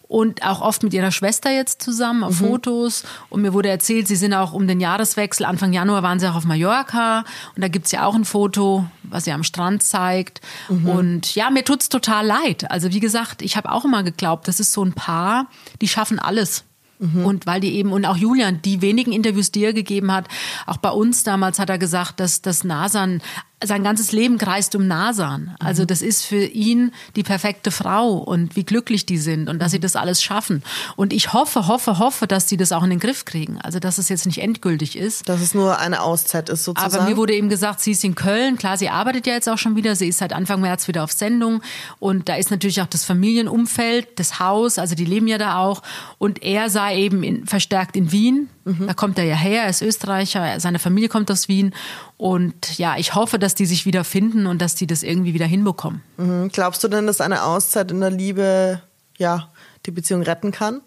und 0.09 0.43
auch 0.43 0.61
oft 0.61 0.81
mit 0.81 0.91
ihrer 0.93 1.11
Schwester 1.11 1.51
jetzt 1.51 1.83
zusammen 1.83 2.23
auf 2.23 2.41
mhm. 2.41 2.47
Fotos. 2.47 3.03
Und 3.29 3.43
mir 3.43 3.53
wurde 3.53 3.69
erzählt, 3.69 4.07
sie 4.07 4.15
sind 4.15 4.33
auch 4.33 4.53
um 4.53 4.67
den 4.67 4.81
Jahreswechsel, 4.81 5.45
Anfang 5.45 5.71
Januar 5.71 6.01
waren 6.03 6.19
sie 6.19 6.27
auch 6.27 6.35
auf 6.35 6.45
Mallorca 6.45 7.23
und 7.55 7.61
da 7.61 7.67
gibt's 7.67 7.91
ja 7.91 8.05
auch 8.05 8.15
ein 8.15 8.25
Foto, 8.25 8.85
was 9.03 9.25
sie 9.25 9.31
am 9.31 9.43
Strand 9.43 9.83
zeigt. 9.83 10.41
Mhm. 10.67 10.89
Und 10.89 11.35
ja, 11.35 11.51
mir 11.51 11.63
tut's 11.63 11.89
total 11.89 12.25
leid. 12.25 12.69
Also 12.71 12.91
wie 12.91 12.99
gesagt, 12.99 13.43
ich 13.43 13.55
habe 13.55 13.71
auch 13.71 13.85
immer 13.85 14.01
geglaubt, 14.01 14.47
das 14.47 14.59
ist 14.59 14.73
so 14.73 14.83
ein 14.83 14.93
Paar, 14.93 15.45
die 15.79 15.87
schaffen 15.87 16.17
alles. 16.17 16.63
Mhm. 16.97 17.25
Und 17.25 17.45
weil 17.45 17.61
die 17.61 17.75
eben, 17.75 17.93
und 17.93 18.05
auch 18.05 18.17
Julian, 18.17 18.63
die 18.63 18.81
wenigen 18.81 19.13
Interviews, 19.13 19.51
die 19.51 19.63
er 19.63 19.73
gegeben 19.73 20.11
hat, 20.11 20.27
auch 20.65 20.77
bei 20.77 20.89
uns 20.89 21.23
damals 21.23 21.59
hat 21.59 21.69
er 21.69 21.77
gesagt, 21.77 22.19
dass 22.19 22.41
das 22.41 22.63
Nasan 22.63 23.21
sein 23.63 23.83
ganzes 23.83 24.11
Leben 24.11 24.37
kreist 24.37 24.73
um 24.75 24.87
Nasan. 24.87 25.55
Also 25.59 25.83
das 25.83 26.01
ist 26.01 26.25
für 26.25 26.43
ihn 26.43 26.91
die 27.15 27.23
perfekte 27.23 27.71
Frau 27.71 28.13
und 28.13 28.55
wie 28.55 28.63
glücklich 28.63 29.05
die 29.05 29.17
sind 29.17 29.49
und 29.49 29.59
dass 29.59 29.71
sie 29.71 29.79
das 29.79 29.95
alles 29.95 30.23
schaffen. 30.23 30.63
Und 30.95 31.11
ich 31.11 31.33
hoffe, 31.33 31.67
hoffe, 31.67 31.99
hoffe, 31.99 32.25
dass 32.25 32.47
sie 32.47 32.55
das 32.55 32.71
auch 32.71 32.83
in 32.83 32.89
den 32.89 32.99
Griff 32.99 33.25
kriegen. 33.25 33.59
Also 33.61 33.79
dass 33.79 33.97
es 33.97 34.07
jetzt 34.07 34.25
nicht 34.25 34.41
endgültig 34.41 34.97
ist. 34.97 35.27
Dass 35.27 35.41
es 35.41 35.53
nur 35.53 35.77
eine 35.77 36.01
Auszeit 36.01 36.49
ist 36.49 36.63
sozusagen. 36.63 36.95
Aber 36.95 37.09
mir 37.09 37.17
wurde 37.17 37.33
eben 37.33 37.49
gesagt, 37.49 37.81
sie 37.81 37.91
ist 37.91 38.03
in 38.03 38.15
Köln. 38.15 38.57
Klar, 38.57 38.77
sie 38.77 38.89
arbeitet 38.89 39.27
ja 39.27 39.33
jetzt 39.33 39.49
auch 39.49 39.57
schon 39.57 39.75
wieder. 39.75 39.95
Sie 39.95 40.07
ist 40.07 40.19
seit 40.19 40.31
Anfang 40.31 40.61
März 40.61 40.87
wieder 40.87 41.03
auf 41.03 41.11
Sendung. 41.11 41.61
Und 41.99 42.29
da 42.29 42.35
ist 42.35 42.51
natürlich 42.51 42.81
auch 42.81 42.87
das 42.87 43.03
Familienumfeld, 43.03 44.19
das 44.19 44.39
Haus. 44.39 44.79
Also 44.79 44.95
die 44.95 45.05
leben 45.05 45.27
ja 45.27 45.37
da 45.37 45.57
auch. 45.57 45.81
Und 46.17 46.43
er 46.43 46.69
sei 46.69 46.97
eben 46.97 47.23
in, 47.23 47.45
verstärkt 47.45 47.97
in 47.97 48.13
Wien 48.13 48.49
Mhm. 48.69 48.87
Da 48.87 48.93
kommt 48.93 49.17
er 49.17 49.23
ja 49.23 49.35
her, 49.35 49.63
er 49.63 49.69
ist 49.69 49.81
Österreicher, 49.81 50.59
seine 50.59 50.77
Familie 50.77 51.09
kommt 51.09 51.31
aus 51.31 51.47
Wien. 51.47 51.73
Und 52.17 52.77
ja, 52.77 52.97
ich 52.97 53.15
hoffe, 53.15 53.39
dass 53.39 53.55
die 53.55 53.65
sich 53.65 53.85
wieder 53.85 54.03
finden 54.03 54.45
und 54.45 54.61
dass 54.61 54.75
die 54.75 54.85
das 54.85 55.01
irgendwie 55.01 55.33
wieder 55.33 55.47
hinbekommen. 55.47 56.01
Mhm. 56.17 56.49
Glaubst 56.49 56.83
du 56.83 56.87
denn, 56.87 57.07
dass 57.07 57.19
eine 57.19 57.43
Auszeit 57.43 57.91
in 57.91 57.99
der 57.99 58.11
Liebe 58.11 58.81
ja 59.17 59.49
die 59.85 59.91
Beziehung 59.91 60.21
retten 60.21 60.51
kann? 60.51 60.81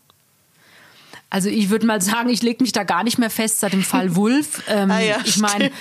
Also 1.29 1.49
ich 1.49 1.71
würde 1.71 1.87
mal 1.87 2.01
sagen, 2.01 2.29
ich 2.29 2.42
lege 2.42 2.62
mich 2.62 2.73
da 2.73 2.85
gar 2.85 3.03
nicht 3.03 3.18
mehr 3.18 3.31
fest 3.31 3.61
seit 3.61 3.73
dem 3.73 3.83
Fall 3.83 4.14
Wulf. 4.16 4.62
Ähm, 4.68 4.90
ah 4.90 5.01
ja, 5.01 5.16
ich 5.25 5.38
meine, 5.38 5.73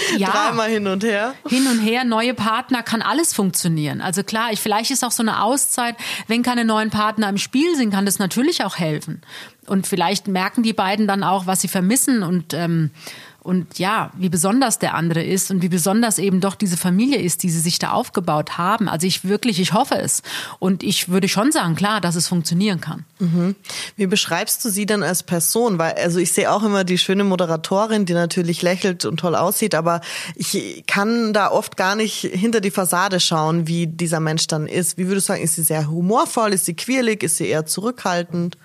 ja, 0.18 0.30
dreimal 0.30 0.68
hin 0.70 0.86
und 0.86 1.04
her. 1.04 1.34
Hin 1.48 1.66
und 1.66 1.80
her, 1.80 2.04
neue 2.04 2.34
Partner, 2.34 2.82
kann 2.82 3.02
alles 3.02 3.32
funktionieren. 3.34 4.00
Also 4.00 4.22
klar, 4.22 4.52
ich, 4.52 4.60
vielleicht 4.60 4.90
ist 4.90 5.04
auch 5.04 5.10
so 5.10 5.22
eine 5.22 5.42
Auszeit, 5.42 5.96
wenn 6.26 6.42
keine 6.42 6.64
neuen 6.64 6.90
Partner 6.90 7.28
im 7.28 7.38
Spiel 7.38 7.74
sind, 7.76 7.90
kann 7.92 8.06
das 8.06 8.18
natürlich 8.18 8.64
auch 8.64 8.76
helfen. 8.76 9.22
Und 9.66 9.86
vielleicht 9.86 10.28
merken 10.28 10.62
die 10.62 10.72
beiden 10.72 11.06
dann 11.06 11.24
auch, 11.24 11.46
was 11.46 11.60
sie 11.60 11.68
vermissen 11.68 12.22
und 12.22 12.54
ähm, 12.54 12.90
und 13.46 13.78
ja, 13.78 14.10
wie 14.18 14.28
besonders 14.28 14.80
der 14.80 14.94
andere 14.94 15.22
ist 15.22 15.52
und 15.52 15.62
wie 15.62 15.68
besonders 15.68 16.18
eben 16.18 16.40
doch 16.40 16.56
diese 16.56 16.76
Familie 16.76 17.20
ist, 17.20 17.44
die 17.44 17.50
sie 17.50 17.60
sich 17.60 17.78
da 17.78 17.92
aufgebaut 17.92 18.58
haben. 18.58 18.88
Also 18.88 19.06
ich 19.06 19.24
wirklich, 19.24 19.60
ich 19.60 19.72
hoffe 19.72 19.94
es. 19.94 20.22
Und 20.58 20.82
ich 20.82 21.08
würde 21.08 21.28
schon 21.28 21.52
sagen, 21.52 21.76
klar, 21.76 22.00
dass 22.00 22.16
es 22.16 22.26
funktionieren 22.26 22.80
kann. 22.80 23.04
Mhm. 23.20 23.54
Wie 23.96 24.08
beschreibst 24.08 24.64
du 24.64 24.68
sie 24.68 24.84
denn 24.84 25.04
als 25.04 25.22
Person? 25.22 25.78
Weil, 25.78 25.94
also 25.94 26.18
ich 26.18 26.32
sehe 26.32 26.50
auch 26.50 26.64
immer 26.64 26.82
die 26.82 26.98
schöne 26.98 27.22
Moderatorin, 27.22 28.04
die 28.04 28.14
natürlich 28.14 28.62
lächelt 28.62 29.04
und 29.04 29.18
toll 29.18 29.36
aussieht, 29.36 29.76
aber 29.76 30.00
ich 30.34 30.82
kann 30.88 31.32
da 31.32 31.48
oft 31.48 31.76
gar 31.76 31.94
nicht 31.94 32.22
hinter 32.22 32.60
die 32.60 32.72
Fassade 32.72 33.20
schauen, 33.20 33.68
wie 33.68 33.86
dieser 33.86 34.18
Mensch 34.18 34.48
dann 34.48 34.66
ist. 34.66 34.98
Wie 34.98 35.06
würdest 35.06 35.28
du 35.28 35.34
sagen, 35.34 35.44
ist 35.44 35.54
sie 35.54 35.62
sehr 35.62 35.88
humorvoll, 35.88 36.52
ist 36.52 36.64
sie 36.64 36.74
quirlig, 36.74 37.22
ist 37.22 37.36
sie 37.36 37.46
eher 37.46 37.64
zurückhaltend? 37.64 38.56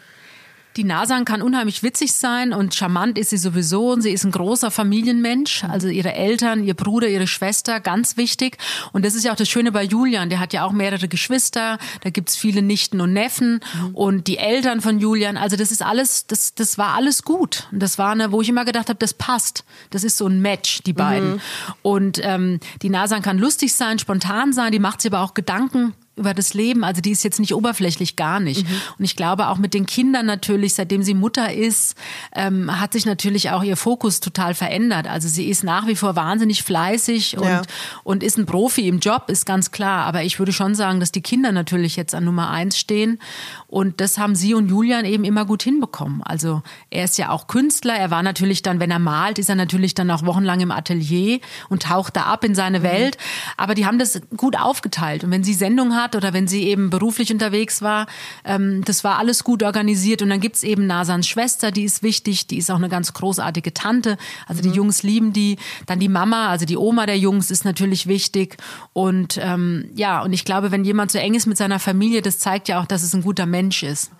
Die 0.77 0.83
Nasan 0.85 1.25
kann 1.25 1.41
unheimlich 1.41 1.83
witzig 1.83 2.13
sein 2.13 2.53
und 2.53 2.73
charmant 2.73 3.17
ist 3.17 3.31
sie 3.31 3.37
sowieso 3.37 3.91
und 3.91 4.01
sie 4.01 4.11
ist 4.11 4.23
ein 4.23 4.31
großer 4.31 4.71
Familienmensch. 4.71 5.65
Also 5.65 5.89
ihre 5.89 6.13
Eltern, 6.13 6.63
ihr 6.63 6.73
Bruder, 6.73 7.09
ihre 7.09 7.27
Schwester, 7.27 7.79
ganz 7.81 8.15
wichtig. 8.15 8.57
Und 8.93 9.03
das 9.03 9.13
ist 9.15 9.25
ja 9.25 9.33
auch 9.33 9.35
das 9.35 9.49
Schöne 9.49 9.71
bei 9.71 9.83
Julian. 9.83 10.29
Der 10.29 10.39
hat 10.39 10.53
ja 10.53 10.63
auch 10.63 10.71
mehrere 10.71 11.09
Geschwister. 11.09 11.77
Da 12.01 12.09
gibt's 12.09 12.37
viele 12.37 12.61
Nichten 12.61 13.01
und 13.01 13.11
Neffen 13.11 13.59
mhm. 13.73 13.95
und 13.95 14.27
die 14.27 14.37
Eltern 14.37 14.79
von 14.79 14.99
Julian. 14.99 15.35
Also 15.35 15.57
das 15.57 15.71
ist 15.71 15.81
alles, 15.81 16.25
das, 16.27 16.55
das 16.55 16.77
war 16.77 16.95
alles 16.95 17.23
gut. 17.23 17.67
Und 17.71 17.81
das 17.81 17.97
war 17.97 18.11
eine, 18.11 18.31
wo 18.31 18.41
ich 18.41 18.49
immer 18.49 18.63
gedacht 18.63 18.87
habe, 18.87 18.99
das 18.99 19.13
passt. 19.13 19.65
Das 19.89 20.03
ist 20.05 20.17
so 20.17 20.27
ein 20.27 20.41
Match, 20.41 20.83
die 20.83 20.93
beiden. 20.93 21.33
Mhm. 21.33 21.41
Und 21.81 22.21
ähm, 22.23 22.59
die 22.81 22.89
Nasan 22.89 23.21
kann 23.21 23.37
lustig 23.37 23.73
sein, 23.73 23.99
spontan 23.99 24.53
sein. 24.53 24.71
Die 24.71 24.79
macht 24.79 25.01
sich 25.01 25.11
aber 25.11 25.23
auch 25.23 25.33
Gedanken 25.33 25.93
über 26.17 26.33
das 26.33 26.53
Leben. 26.53 26.83
Also 26.83 27.01
die 27.01 27.11
ist 27.11 27.23
jetzt 27.23 27.39
nicht 27.39 27.53
oberflächlich, 27.55 28.15
gar 28.15 28.39
nicht. 28.39 28.67
Mhm. 28.67 28.75
Und 28.99 29.05
ich 29.05 29.15
glaube 29.15 29.47
auch 29.47 29.57
mit 29.57 29.73
den 29.73 29.85
Kindern 29.85 30.25
natürlich, 30.25 30.73
seitdem 30.73 31.03
sie 31.03 31.13
Mutter 31.13 31.53
ist, 31.53 31.95
ähm, 32.35 32.79
hat 32.79 32.93
sich 32.93 33.05
natürlich 33.05 33.49
auch 33.51 33.63
ihr 33.63 33.77
Fokus 33.77 34.19
total 34.19 34.53
verändert. 34.53 35.07
Also 35.07 35.29
sie 35.29 35.49
ist 35.49 35.63
nach 35.63 35.87
wie 35.87 35.95
vor 35.95 36.15
wahnsinnig 36.15 36.63
fleißig 36.63 37.37
und, 37.37 37.45
ja. 37.45 37.61
und 38.03 38.23
ist 38.23 38.37
ein 38.37 38.45
Profi 38.45 38.87
im 38.87 38.99
Job, 38.99 39.29
ist 39.29 39.45
ganz 39.45 39.71
klar. 39.71 40.05
Aber 40.05 40.23
ich 40.23 40.37
würde 40.37 40.51
schon 40.51 40.75
sagen, 40.75 40.99
dass 40.99 41.13
die 41.13 41.21
Kinder 41.21 41.53
natürlich 41.53 41.95
jetzt 41.95 42.13
an 42.13 42.25
Nummer 42.25 42.49
eins 42.49 42.77
stehen. 42.77 43.19
Und 43.67 44.01
das 44.01 44.17
haben 44.17 44.35
sie 44.35 44.53
und 44.53 44.67
Julian 44.67 45.05
eben 45.05 45.23
immer 45.23 45.45
gut 45.45 45.63
hinbekommen. 45.63 46.21
Also 46.23 46.61
er 46.89 47.05
ist 47.05 47.17
ja 47.17 47.29
auch 47.29 47.47
Künstler. 47.47 47.95
Er 47.95 48.11
war 48.11 48.21
natürlich 48.21 48.61
dann, 48.61 48.81
wenn 48.81 48.91
er 48.91 48.99
malt, 48.99 49.39
ist 49.39 49.47
er 49.47 49.55
natürlich 49.55 49.95
dann 49.95 50.11
auch 50.11 50.25
wochenlang 50.25 50.59
im 50.59 50.71
Atelier 50.71 51.39
und 51.69 51.83
taucht 51.83 52.17
da 52.17 52.23
ab 52.23 52.43
in 52.43 52.53
seine 52.53 52.79
mhm. 52.79 52.83
Welt. 52.83 53.17
Aber 53.55 53.75
die 53.75 53.85
haben 53.85 53.97
das 53.97 54.21
gut 54.35 54.59
aufgeteilt. 54.59 55.23
Und 55.23 55.31
wenn 55.31 55.45
sie 55.45 55.53
Sendung 55.53 55.95
hat 56.01 56.15
oder 56.15 56.33
wenn 56.33 56.47
sie 56.47 56.63
eben 56.63 56.89
beruflich 56.89 57.31
unterwegs 57.31 57.81
war, 57.81 58.07
ähm, 58.45 58.83
das 58.85 59.03
war 59.03 59.17
alles 59.17 59.43
gut 59.43 59.63
organisiert. 59.63 60.21
Und 60.21 60.29
dann 60.29 60.39
gibt's 60.39 60.63
eben 60.63 60.87
Nasans 60.87 61.27
Schwester, 61.27 61.71
die 61.71 61.83
ist 61.83 62.03
wichtig, 62.03 62.47
die 62.47 62.57
ist 62.57 62.71
auch 62.71 62.77
eine 62.77 62.89
ganz 62.89 63.13
großartige 63.13 63.73
Tante. 63.73 64.17
Also 64.47 64.61
die 64.61 64.69
mhm. 64.69 64.75
Jungs 64.75 65.03
lieben 65.03 65.33
die. 65.33 65.57
Dann 65.85 65.99
die 65.99 66.09
Mama, 66.09 66.49
also 66.49 66.65
die 66.65 66.77
Oma 66.77 67.05
der 67.05 67.17
Jungs 67.17 67.51
ist 67.51 67.65
natürlich 67.65 68.07
wichtig. 68.07 68.57
Und 68.93 69.39
ähm, 69.41 69.89
ja, 69.95 70.21
und 70.21 70.33
ich 70.33 70.45
glaube, 70.45 70.71
wenn 70.71 70.83
jemand 70.83 71.11
so 71.11 71.17
eng 71.17 71.35
ist 71.35 71.45
mit 71.45 71.57
seiner 71.57 71.79
Familie, 71.79 72.21
das 72.21 72.39
zeigt 72.39 72.67
ja 72.67 72.81
auch, 72.81 72.85
dass 72.85 73.03
es 73.03 73.13
ein 73.13 73.21
guter 73.21 73.45
Mensch 73.45 73.83
ist. 73.83 74.11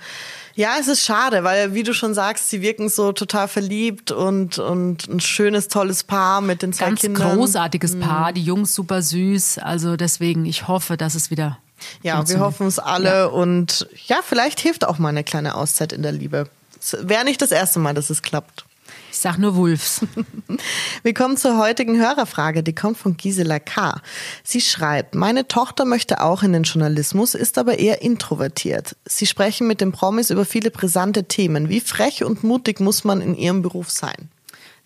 Ja, 0.56 0.76
es 0.80 0.88
ist 0.88 1.04
schade, 1.04 1.44
weil 1.44 1.74
wie 1.74 1.84
du 1.84 1.94
schon 1.94 2.14
sagst, 2.14 2.50
sie 2.50 2.62
wirken 2.62 2.90
so 2.90 3.14
total 3.14 3.48
verliebt 3.48 4.12
und, 4.12 4.60
und 4.60 5.08
ein 5.08 5.20
schönes, 5.20 5.70
tolles 5.70 6.04
Paar 6.04 6.42
mit 6.42 6.62
den 6.62 6.74
zwei 6.74 6.88
Ganz 6.88 7.02
Kindern. 7.02 7.24
Ganz 7.24 7.36
großartiges 7.36 8.00
Paar, 8.00 8.34
die 8.34 8.44
Jungs 8.44 8.76
super 8.76 9.02
süß. 9.02 9.60
Also 9.60 9.96
deswegen, 9.96 10.46
ich 10.46 10.68
hoffe, 10.68 10.98
dass 10.98 11.16
es 11.16 11.32
wieder. 11.32 11.58
Ja, 12.04 12.28
wir 12.28 12.40
hoffen 12.40 12.68
es 12.68 12.80
alle 12.80 13.10
ja. 13.10 13.26
und 13.26 13.88
ja, 14.08 14.20
vielleicht 14.24 14.60
hilft 14.60 14.86
auch 14.86 14.98
mal 14.98 15.10
eine 15.10 15.24
kleine 15.24 15.56
Auszeit 15.56 15.94
in 15.94 16.04
der 16.04 16.12
Liebe. 16.12 16.48
Wäre 17.02 17.26
nicht 17.26 17.42
das 17.42 17.52
erste 17.52 17.80
Mal, 17.80 17.94
dass 17.94 18.10
es 18.10 18.22
klappt. 18.22 18.66
Ich 19.12 19.20
sag 19.20 19.38
nur 19.38 19.56
Wolfs. 19.58 20.02
Wir 21.04 21.14
kommen 21.14 21.36
zur 21.36 21.58
heutigen 21.58 22.00
Hörerfrage, 22.00 22.64
die 22.64 22.74
kommt 22.74 22.98
von 22.98 23.18
Gisela 23.18 23.60
K. 23.60 24.00
Sie 24.44 24.62
schreibt, 24.62 25.16
meine 25.16 25.50
Tochter 25.50 25.84
möchte 25.84 26.22
auch 26.22 26.44
in 26.44 26.54
den 26.54 26.64
Journalismus, 26.64 27.36
ist 27.36 27.58
aber 27.58 27.78
eher 27.78 28.02
introvertiert. 28.02 28.96
Sie 29.06 29.28
sprechen 29.28 29.68
mit 29.68 29.82
den 29.82 29.92
Promis 29.92 30.30
über 30.30 30.46
viele 30.46 30.72
brisante 30.72 31.26
Themen. 31.26 31.68
Wie 31.68 31.82
frech 31.82 32.24
und 32.24 32.46
mutig 32.46 32.80
muss 32.80 33.04
man 33.04 33.20
in 33.20 33.36
ihrem 33.36 33.62
Beruf 33.62 33.90
sein? 33.90 34.30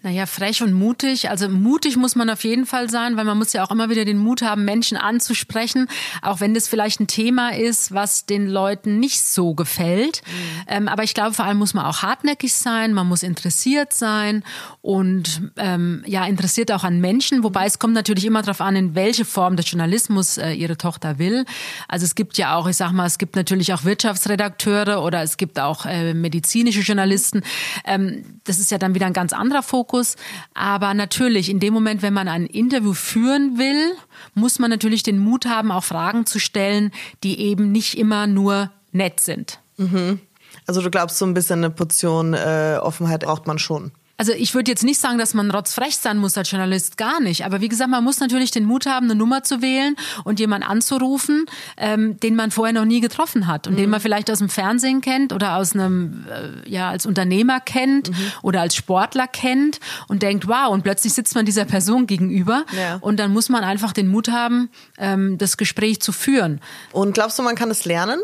Naja, 0.05 0.27
frech 0.27 0.61
und 0.61 0.71
mutig. 0.71 1.31
Also 1.31 1.49
mutig 1.49 1.97
muss 1.97 2.15
man 2.15 2.29
auf 2.29 2.43
jeden 2.43 2.67
Fall 2.67 2.91
sein, 2.91 3.17
weil 3.17 3.25
man 3.25 3.39
muss 3.39 3.53
ja 3.53 3.65
auch 3.65 3.71
immer 3.71 3.89
wieder 3.89 4.05
den 4.05 4.19
Mut 4.19 4.43
haben, 4.43 4.63
Menschen 4.63 4.97
anzusprechen, 4.97 5.87
auch 6.21 6.41
wenn 6.41 6.53
das 6.53 6.67
vielleicht 6.67 6.99
ein 6.99 7.07
Thema 7.07 7.55
ist, 7.55 7.91
was 7.91 8.27
den 8.27 8.45
Leuten 8.45 8.99
nicht 8.99 9.23
so 9.25 9.55
gefällt. 9.55 10.21
Mhm. 10.23 10.63
Ähm, 10.67 10.87
aber 10.89 11.01
ich 11.01 11.15
glaube, 11.15 11.33
vor 11.33 11.45
allem 11.45 11.57
muss 11.57 11.73
man 11.73 11.85
auch 11.85 12.03
hartnäckig 12.03 12.53
sein, 12.53 12.93
man 12.93 13.07
muss 13.07 13.23
interessiert 13.23 13.93
sein 13.93 14.43
und 14.83 15.41
ähm, 15.57 16.03
ja, 16.05 16.23
interessiert 16.27 16.71
auch 16.71 16.83
an 16.83 17.01
Menschen, 17.01 17.43
wobei 17.43 17.65
es 17.65 17.79
kommt 17.79 17.95
natürlich 17.95 18.25
immer 18.25 18.43
darauf 18.43 18.61
an, 18.61 18.75
in 18.75 18.93
welche 18.93 19.25
Form 19.25 19.55
des 19.55 19.71
Journalismus 19.71 20.37
äh, 20.37 20.51
ihre 20.51 20.77
Tochter 20.77 21.17
will. 21.17 21.45
Also 21.87 22.05
es 22.05 22.13
gibt 22.13 22.37
ja 22.37 22.55
auch, 22.55 22.67
ich 22.67 22.77
sag 22.77 22.91
mal, 22.91 23.07
es 23.07 23.17
gibt 23.17 23.35
natürlich 23.35 23.73
auch 23.73 23.85
Wirtschaftsredakteure 23.85 25.01
oder 25.01 25.23
es 25.23 25.37
gibt 25.37 25.59
auch 25.59 25.87
äh, 25.87 26.13
medizinische 26.13 26.81
Journalisten. 26.81 27.41
Ähm, 27.85 28.39
das 28.43 28.59
ist 28.59 28.69
ja 28.69 28.77
dann 28.77 28.93
wieder 28.93 29.07
ein 29.07 29.13
ganz 29.13 29.33
anderer 29.33 29.63
Fokus. 29.63 29.94
Fokus. 29.95 30.15
Aber 30.53 30.93
natürlich, 30.93 31.49
in 31.49 31.59
dem 31.59 31.73
Moment, 31.73 32.01
wenn 32.01 32.13
man 32.13 32.27
ein 32.27 32.45
Interview 32.45 32.93
führen 32.93 33.57
will, 33.57 33.95
muss 34.33 34.59
man 34.59 34.69
natürlich 34.69 35.03
den 35.03 35.19
Mut 35.19 35.45
haben, 35.45 35.71
auch 35.71 35.83
Fragen 35.83 36.25
zu 36.25 36.39
stellen, 36.39 36.91
die 37.23 37.39
eben 37.39 37.71
nicht 37.71 37.97
immer 37.97 38.27
nur 38.27 38.71
nett 38.91 39.19
sind. 39.19 39.59
Mhm. 39.77 40.19
Also 40.67 40.81
du 40.81 40.89
glaubst, 40.89 41.17
so 41.17 41.25
ein 41.25 41.33
bisschen 41.33 41.59
eine 41.59 41.69
Portion 41.69 42.33
äh, 42.33 42.77
Offenheit 42.81 43.21
braucht 43.21 43.47
man 43.47 43.59
schon. 43.59 43.91
Also 44.17 44.31
ich 44.31 44.53
würde 44.53 44.71
jetzt 44.71 44.83
nicht 44.83 44.99
sagen, 44.99 45.17
dass 45.17 45.33
man 45.33 45.51
rotzfrech 45.51 45.97
sein 45.97 46.17
muss 46.17 46.37
als 46.37 46.49
Journalist, 46.49 46.97
gar 46.97 47.19
nicht. 47.19 47.45
Aber 47.45 47.59
wie 47.59 47.67
gesagt, 47.67 47.89
man 47.89 48.03
muss 48.03 48.19
natürlich 48.19 48.51
den 48.51 48.65
Mut 48.65 48.85
haben, 48.85 49.05
eine 49.05 49.15
Nummer 49.15 49.43
zu 49.43 49.61
wählen 49.61 49.95
und 50.23 50.39
jemanden 50.39 50.67
anzurufen, 50.67 51.45
ähm, 51.77 52.17
den 52.19 52.35
man 52.35 52.51
vorher 52.51 52.73
noch 52.73 52.85
nie 52.85 53.01
getroffen 53.01 53.47
hat 53.47 53.67
und 53.67 53.73
mhm. 53.73 53.77
den 53.77 53.89
man 53.89 53.99
vielleicht 53.99 54.31
aus 54.31 54.39
dem 54.39 54.47
Fernsehen 54.49 55.01
kennt 55.01 55.33
oder 55.33 55.57
aus 55.57 55.73
einem, 55.73 56.25
äh, 56.29 56.69
ja, 56.69 56.89
als 56.89 57.05
Unternehmer 57.05 57.59
kennt 57.59 58.09
mhm. 58.09 58.31
oder 58.41 58.61
als 58.61 58.75
Sportler 58.75 59.27
kennt 59.27 59.79
und 60.07 60.23
denkt, 60.23 60.47
wow, 60.47 60.69
und 60.69 60.83
plötzlich 60.83 61.13
sitzt 61.13 61.35
man 61.35 61.45
dieser 61.45 61.65
Person 61.65 62.07
gegenüber 62.07 62.65
ja. 62.71 62.97
und 63.01 63.19
dann 63.19 63.33
muss 63.33 63.49
man 63.49 63.63
einfach 63.63 63.91
den 63.91 64.07
Mut 64.07 64.29
haben, 64.29 64.69
ähm, 64.97 65.37
das 65.37 65.57
Gespräch 65.57 65.99
zu 65.99 66.13
führen. 66.13 66.61
Und 66.93 67.13
glaubst 67.13 67.37
du, 67.37 67.43
man 67.43 67.55
kann 67.55 67.69
es 67.69 67.83
lernen? 67.83 68.19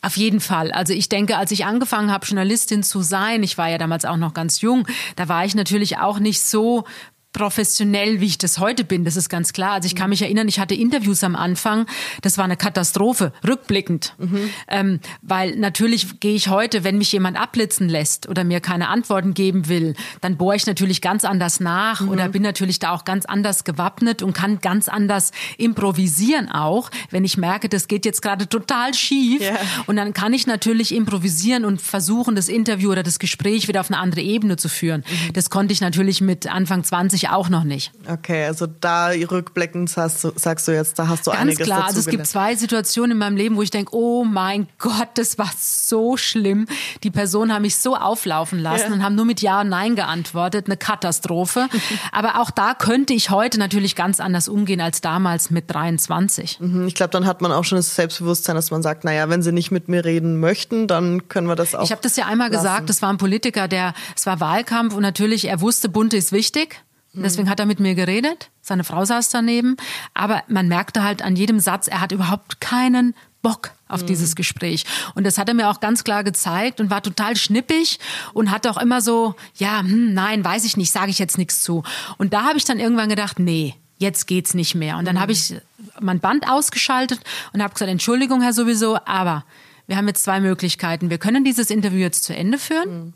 Auf 0.00 0.16
jeden 0.16 0.40
Fall. 0.40 0.70
Also 0.70 0.92
ich 0.92 1.08
denke, 1.08 1.36
als 1.36 1.50
ich 1.50 1.64
angefangen 1.64 2.12
habe, 2.12 2.24
Journalistin 2.24 2.82
zu 2.82 3.02
sein, 3.02 3.42
ich 3.42 3.58
war 3.58 3.68
ja 3.68 3.78
damals 3.78 4.04
auch 4.04 4.16
noch 4.16 4.32
ganz 4.32 4.60
jung, 4.60 4.86
da 5.16 5.28
war 5.28 5.44
ich 5.44 5.54
natürlich 5.54 5.98
auch 5.98 6.20
nicht 6.20 6.40
so 6.40 6.84
professionell, 7.32 8.20
wie 8.20 8.26
ich 8.26 8.38
das 8.38 8.58
heute 8.58 8.84
bin, 8.84 9.04
das 9.04 9.16
ist 9.16 9.28
ganz 9.28 9.52
klar. 9.52 9.72
Also 9.72 9.86
ich 9.86 9.94
kann 9.94 10.10
mich 10.10 10.22
erinnern, 10.22 10.48
ich 10.48 10.58
hatte 10.58 10.74
Interviews 10.74 11.22
am 11.22 11.36
Anfang, 11.36 11.86
das 12.22 12.38
war 12.38 12.44
eine 12.44 12.56
Katastrophe, 12.56 13.32
rückblickend. 13.46 14.14
Mhm. 14.18 14.50
Ähm, 14.66 15.00
weil 15.22 15.56
natürlich 15.56 16.20
gehe 16.20 16.34
ich 16.34 16.48
heute, 16.48 16.84
wenn 16.84 16.98
mich 16.98 17.12
jemand 17.12 17.38
abblitzen 17.38 17.88
lässt 17.88 18.28
oder 18.28 18.44
mir 18.44 18.60
keine 18.60 18.88
Antworten 18.88 19.34
geben 19.34 19.68
will, 19.68 19.94
dann 20.20 20.36
bohre 20.36 20.56
ich 20.56 20.66
natürlich 20.66 21.00
ganz 21.00 21.24
anders 21.24 21.60
nach 21.60 22.00
mhm. 22.00 22.08
oder 22.08 22.28
bin 22.28 22.42
natürlich 22.42 22.78
da 22.78 22.92
auch 22.92 23.04
ganz 23.04 23.26
anders 23.26 23.64
gewappnet 23.64 24.22
und 24.22 24.32
kann 24.32 24.60
ganz 24.60 24.88
anders 24.88 25.30
improvisieren 25.58 26.50
auch, 26.50 26.90
wenn 27.10 27.24
ich 27.24 27.36
merke, 27.36 27.68
das 27.68 27.88
geht 27.88 28.04
jetzt 28.04 28.22
gerade 28.22 28.48
total 28.48 28.94
schief. 28.94 29.40
Yeah. 29.40 29.58
Und 29.86 29.96
dann 29.96 30.12
kann 30.12 30.32
ich 30.32 30.46
natürlich 30.46 30.94
improvisieren 30.94 31.64
und 31.64 31.80
versuchen, 31.80 32.34
das 32.34 32.48
Interview 32.48 32.90
oder 32.90 33.02
das 33.02 33.18
Gespräch 33.18 33.68
wieder 33.68 33.80
auf 33.80 33.90
eine 33.90 34.00
andere 34.00 34.22
Ebene 34.22 34.56
zu 34.56 34.68
führen. 34.68 35.04
Mhm. 35.06 35.32
Das 35.34 35.50
konnte 35.50 35.72
ich 35.72 35.80
natürlich 35.80 36.20
mit 36.20 36.46
Anfang 36.46 36.82
20 36.82 37.17
ich 37.18 37.28
auch 37.28 37.48
noch 37.48 37.64
nicht. 37.64 37.92
Okay, 38.08 38.44
also 38.44 38.66
da 38.66 39.08
rückblickend 39.08 39.90
sagst 39.90 40.24
du, 40.24 40.32
sagst 40.36 40.66
du 40.68 40.72
jetzt, 40.72 40.98
da 40.98 41.08
hast 41.08 41.26
du 41.26 41.30
Ganz 41.30 41.42
einiges 41.42 41.66
klar, 41.66 41.84
also 41.84 42.00
es 42.00 42.06
gibt 42.06 42.26
zwei 42.26 42.54
Situationen 42.56 43.12
in 43.12 43.18
meinem 43.18 43.36
Leben, 43.36 43.56
wo 43.56 43.62
ich 43.62 43.70
denke, 43.70 43.94
oh 43.94 44.24
mein 44.24 44.68
Gott, 44.78 45.08
das 45.14 45.38
war 45.38 45.50
so 45.58 46.16
schlimm. 46.16 46.66
Die 47.02 47.10
Personen 47.10 47.52
haben 47.52 47.62
mich 47.62 47.76
so 47.76 47.96
auflaufen 47.96 48.58
lassen 48.58 48.88
ja. 48.88 48.92
und 48.94 49.02
haben 49.02 49.14
nur 49.14 49.24
mit 49.24 49.42
Ja 49.42 49.60
und 49.60 49.68
Nein 49.68 49.96
geantwortet. 49.96 50.66
Eine 50.66 50.76
Katastrophe. 50.76 51.68
Aber 52.12 52.40
auch 52.40 52.50
da 52.50 52.74
könnte 52.74 53.12
ich 53.12 53.30
heute 53.30 53.58
natürlich 53.58 53.94
ganz 53.96 54.20
anders 54.20 54.48
umgehen 54.48 54.80
als 54.80 55.00
damals 55.00 55.50
mit 55.50 55.70
23. 55.72 56.60
Mhm, 56.60 56.86
ich 56.86 56.94
glaube, 56.94 57.10
dann 57.10 57.26
hat 57.26 57.42
man 57.42 57.52
auch 57.52 57.64
schon 57.64 57.76
das 57.76 57.94
Selbstbewusstsein, 57.94 58.56
dass 58.56 58.70
man 58.70 58.82
sagt, 58.82 59.04
naja, 59.04 59.28
wenn 59.28 59.42
sie 59.42 59.52
nicht 59.52 59.70
mit 59.70 59.88
mir 59.88 60.04
reden 60.04 60.40
möchten, 60.40 60.86
dann 60.86 61.28
können 61.28 61.48
wir 61.48 61.56
das 61.56 61.74
auch. 61.74 61.84
Ich 61.84 61.90
habe 61.90 62.02
das 62.02 62.16
ja 62.16 62.26
einmal 62.26 62.50
lassen. 62.50 62.62
gesagt, 62.62 62.90
das 62.90 63.02
war 63.02 63.10
ein 63.10 63.18
Politiker, 63.18 63.68
der, 63.68 63.94
es 64.16 64.26
war 64.26 64.40
Wahlkampf 64.40 64.94
und 64.94 65.02
natürlich, 65.02 65.46
er 65.46 65.60
wusste, 65.60 65.88
Bunte 65.88 66.16
ist 66.16 66.32
wichtig. 66.32 66.82
Deswegen 67.14 67.48
hat 67.48 67.58
er 67.58 67.66
mit 67.66 67.80
mir 67.80 67.94
geredet. 67.94 68.50
Seine 68.60 68.84
Frau 68.84 69.04
saß 69.04 69.30
daneben. 69.30 69.76
Aber 70.14 70.42
man 70.46 70.68
merkte 70.68 71.02
halt 71.02 71.22
an 71.22 71.36
jedem 71.36 71.58
Satz, 71.58 71.88
er 71.88 72.00
hat 72.00 72.12
überhaupt 72.12 72.60
keinen 72.60 73.14
Bock 73.42 73.70
auf 73.88 74.02
mhm. 74.02 74.06
dieses 74.06 74.36
Gespräch. 74.36 74.84
Und 75.14 75.24
das 75.24 75.38
hat 75.38 75.48
er 75.48 75.54
mir 75.54 75.70
auch 75.70 75.80
ganz 75.80 76.04
klar 76.04 76.24
gezeigt 76.24 76.80
und 76.80 76.90
war 76.90 77.02
total 77.02 77.36
schnippig 77.36 77.98
und 78.34 78.50
hat 78.50 78.66
auch 78.66 78.76
immer 78.76 79.00
so, 79.00 79.34
ja, 79.56 79.80
hm, 79.80 80.12
nein, 80.12 80.44
weiß 80.44 80.64
ich 80.64 80.76
nicht, 80.76 80.92
sage 80.92 81.10
ich 81.10 81.18
jetzt 81.18 81.38
nichts 81.38 81.62
zu. 81.62 81.82
Und 82.18 82.32
da 82.32 82.44
habe 82.44 82.58
ich 82.58 82.64
dann 82.64 82.78
irgendwann 82.78 83.08
gedacht, 83.08 83.38
nee, 83.38 83.74
jetzt 83.98 84.26
geht's 84.26 84.54
nicht 84.54 84.74
mehr. 84.74 84.96
Und 84.96 85.06
dann 85.06 85.16
mhm. 85.16 85.20
habe 85.20 85.32
ich 85.32 85.54
mein 86.00 86.20
Band 86.20 86.48
ausgeschaltet 86.48 87.20
und 87.52 87.62
habe 87.62 87.72
gesagt, 87.72 87.90
Entschuldigung, 87.90 88.42
Herr 88.42 88.52
sowieso, 88.52 88.98
aber 89.04 89.44
wir 89.86 89.96
haben 89.96 90.06
jetzt 90.08 90.24
zwei 90.24 90.40
Möglichkeiten. 90.40 91.10
Wir 91.10 91.18
können 91.18 91.44
dieses 91.44 91.70
Interview 91.70 92.00
jetzt 92.00 92.24
zu 92.24 92.34
Ende 92.34 92.58
führen, 92.58 92.90
mhm. 92.90 93.12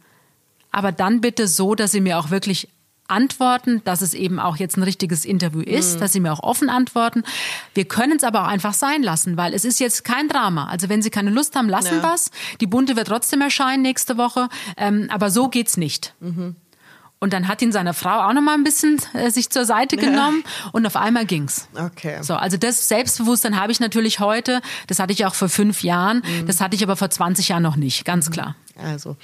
aber 0.71 0.93
dann 0.93 1.21
bitte 1.21 1.47
so, 1.47 1.75
dass 1.75 1.93
Sie 1.93 2.01
mir 2.01 2.19
auch 2.19 2.31
wirklich 2.31 2.69
antworten, 3.13 3.83
dass 3.85 4.01
es 4.01 4.15
eben 4.15 4.41
auch 4.41 4.57
jetzt 4.57 4.77
ein 4.77 4.83
richtiges 4.83 5.25
Interview 5.25 5.61
ist, 5.61 5.97
mhm. 5.97 6.01
dass 6.01 6.13
sie 6.13 6.21
mir 6.21 6.33
auch 6.33 6.43
offen 6.43 6.69
antworten. 6.69 7.23
Wir 7.75 7.85
können 7.85 8.17
es 8.17 8.25
aber 8.25 8.43
auch 8.43 8.49
einfach 8.49 8.75
sein 8.75 9.03
lassen, 9.03 9.37
weil 9.37 9.55
es 9.55 9.65
ist 9.65 9.79
jetzt 9.79 10.05
kein 10.05 10.29
Drama. 10.29 10.67
Also 10.67 10.89
wenn 10.89 11.03
sie 11.03 11.11
keine 11.11 11.31
Lust 11.31 11.55
haben, 11.55 11.69
lassen 11.69 11.99
ja. 11.99 12.03
was. 12.03 12.31
Die 12.61 12.67
Bunte 12.67 12.97
wird 12.97 13.09
trotzdem 13.09 13.41
erscheinen 13.41 13.83
nächste 13.83 14.17
Woche, 14.17 14.49
ähm, 14.77 15.09
aber 15.11 15.31
so 15.31 15.49
geht's 15.49 15.77
nicht. 15.77 16.15
Mhm. 16.21 16.57
Und 17.23 17.33
dann 17.33 17.47
hat 17.47 17.63
ihn 17.63 17.71
seine 17.71 17.95
Frau 17.95 18.29
auch 18.29 18.33
noch 18.33 18.43
mal 18.43 18.55
ein 18.55 18.65
bisschen 18.65 19.01
äh, 19.15 19.31
sich 19.31 19.49
zur 19.49 19.65
Seite 19.65 19.97
genommen 19.97 20.43
ja. 20.45 20.71
und 20.73 20.85
auf 20.85 20.97
einmal 20.97 21.25
ging's. 21.25 21.69
Okay. 21.73 22.19
So, 22.21 22.35
also 22.35 22.57
das 22.57 22.89
Selbstbewusstsein 22.89 23.61
habe 23.61 23.71
ich 23.71 23.79
natürlich 23.79 24.19
heute. 24.19 24.61
Das 24.89 24.99
hatte 24.99 25.13
ich 25.13 25.25
auch 25.25 25.37
vor 25.37 25.49
fünf 25.49 25.85
Jahren. 25.85 26.25
Mhm. 26.27 26.49
Das 26.49 26.61
hatte 26.61 26.75
ich 26.75 26.83
aber 26.83 26.97
vor 26.97 27.11
20 27.11 27.51
Jahren 27.51 27.63
noch 27.63 27.77
nicht, 27.77 28.05
ganz 28.05 28.29
mhm. 28.29 28.33
klar. 28.33 28.57
Also, 28.83 29.17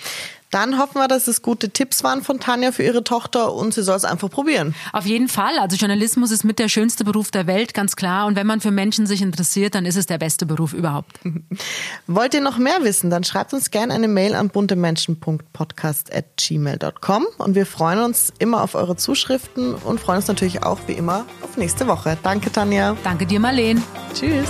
dann 0.50 0.78
hoffen 0.78 0.94
wir, 0.94 1.08
dass 1.08 1.28
es 1.28 1.42
gute 1.42 1.68
Tipps 1.70 2.02
waren 2.04 2.22
von 2.22 2.40
Tanja 2.40 2.72
für 2.72 2.82
ihre 2.82 3.04
Tochter 3.04 3.52
und 3.52 3.74
sie 3.74 3.82
soll 3.82 3.96
es 3.96 4.06
einfach 4.06 4.30
probieren. 4.30 4.74
Auf 4.92 5.04
jeden 5.04 5.28
Fall. 5.28 5.58
Also 5.58 5.76
Journalismus 5.76 6.30
ist 6.30 6.42
mit 6.44 6.58
der 6.58 6.68
schönste 6.68 7.04
Beruf 7.04 7.30
der 7.30 7.46
Welt, 7.46 7.74
ganz 7.74 7.96
klar. 7.96 8.24
Und 8.26 8.34
wenn 8.36 8.46
man 8.46 8.62
für 8.62 8.70
Menschen 8.70 9.06
sich 9.06 9.20
interessiert, 9.20 9.74
dann 9.74 9.84
ist 9.84 9.96
es 9.96 10.06
der 10.06 10.16
beste 10.16 10.46
Beruf 10.46 10.72
überhaupt. 10.72 11.20
Wollt 12.06 12.32
ihr 12.34 12.40
noch 12.40 12.56
mehr 12.56 12.82
wissen, 12.82 13.10
dann 13.10 13.24
schreibt 13.24 13.52
uns 13.52 13.70
gerne 13.70 13.92
eine 13.92 14.08
Mail 14.08 14.34
an 14.34 14.48
buntemenschen.podcast.gmail.com 14.48 17.26
und 17.36 17.54
wir 17.54 17.66
freuen 17.66 17.98
uns 18.00 18.32
immer 18.38 18.62
auf 18.62 18.74
eure 18.74 18.96
Zuschriften 18.96 19.74
und 19.74 20.00
freuen 20.00 20.16
uns 20.18 20.28
natürlich 20.28 20.62
auch 20.62 20.78
wie 20.86 20.92
immer 20.92 21.26
auf 21.42 21.58
nächste 21.58 21.86
Woche. 21.86 22.16
Danke, 22.22 22.50
Tanja. 22.50 22.96
Danke 23.04 23.26
dir, 23.26 23.40
Marleen. 23.40 23.82
Tschüss. 24.14 24.48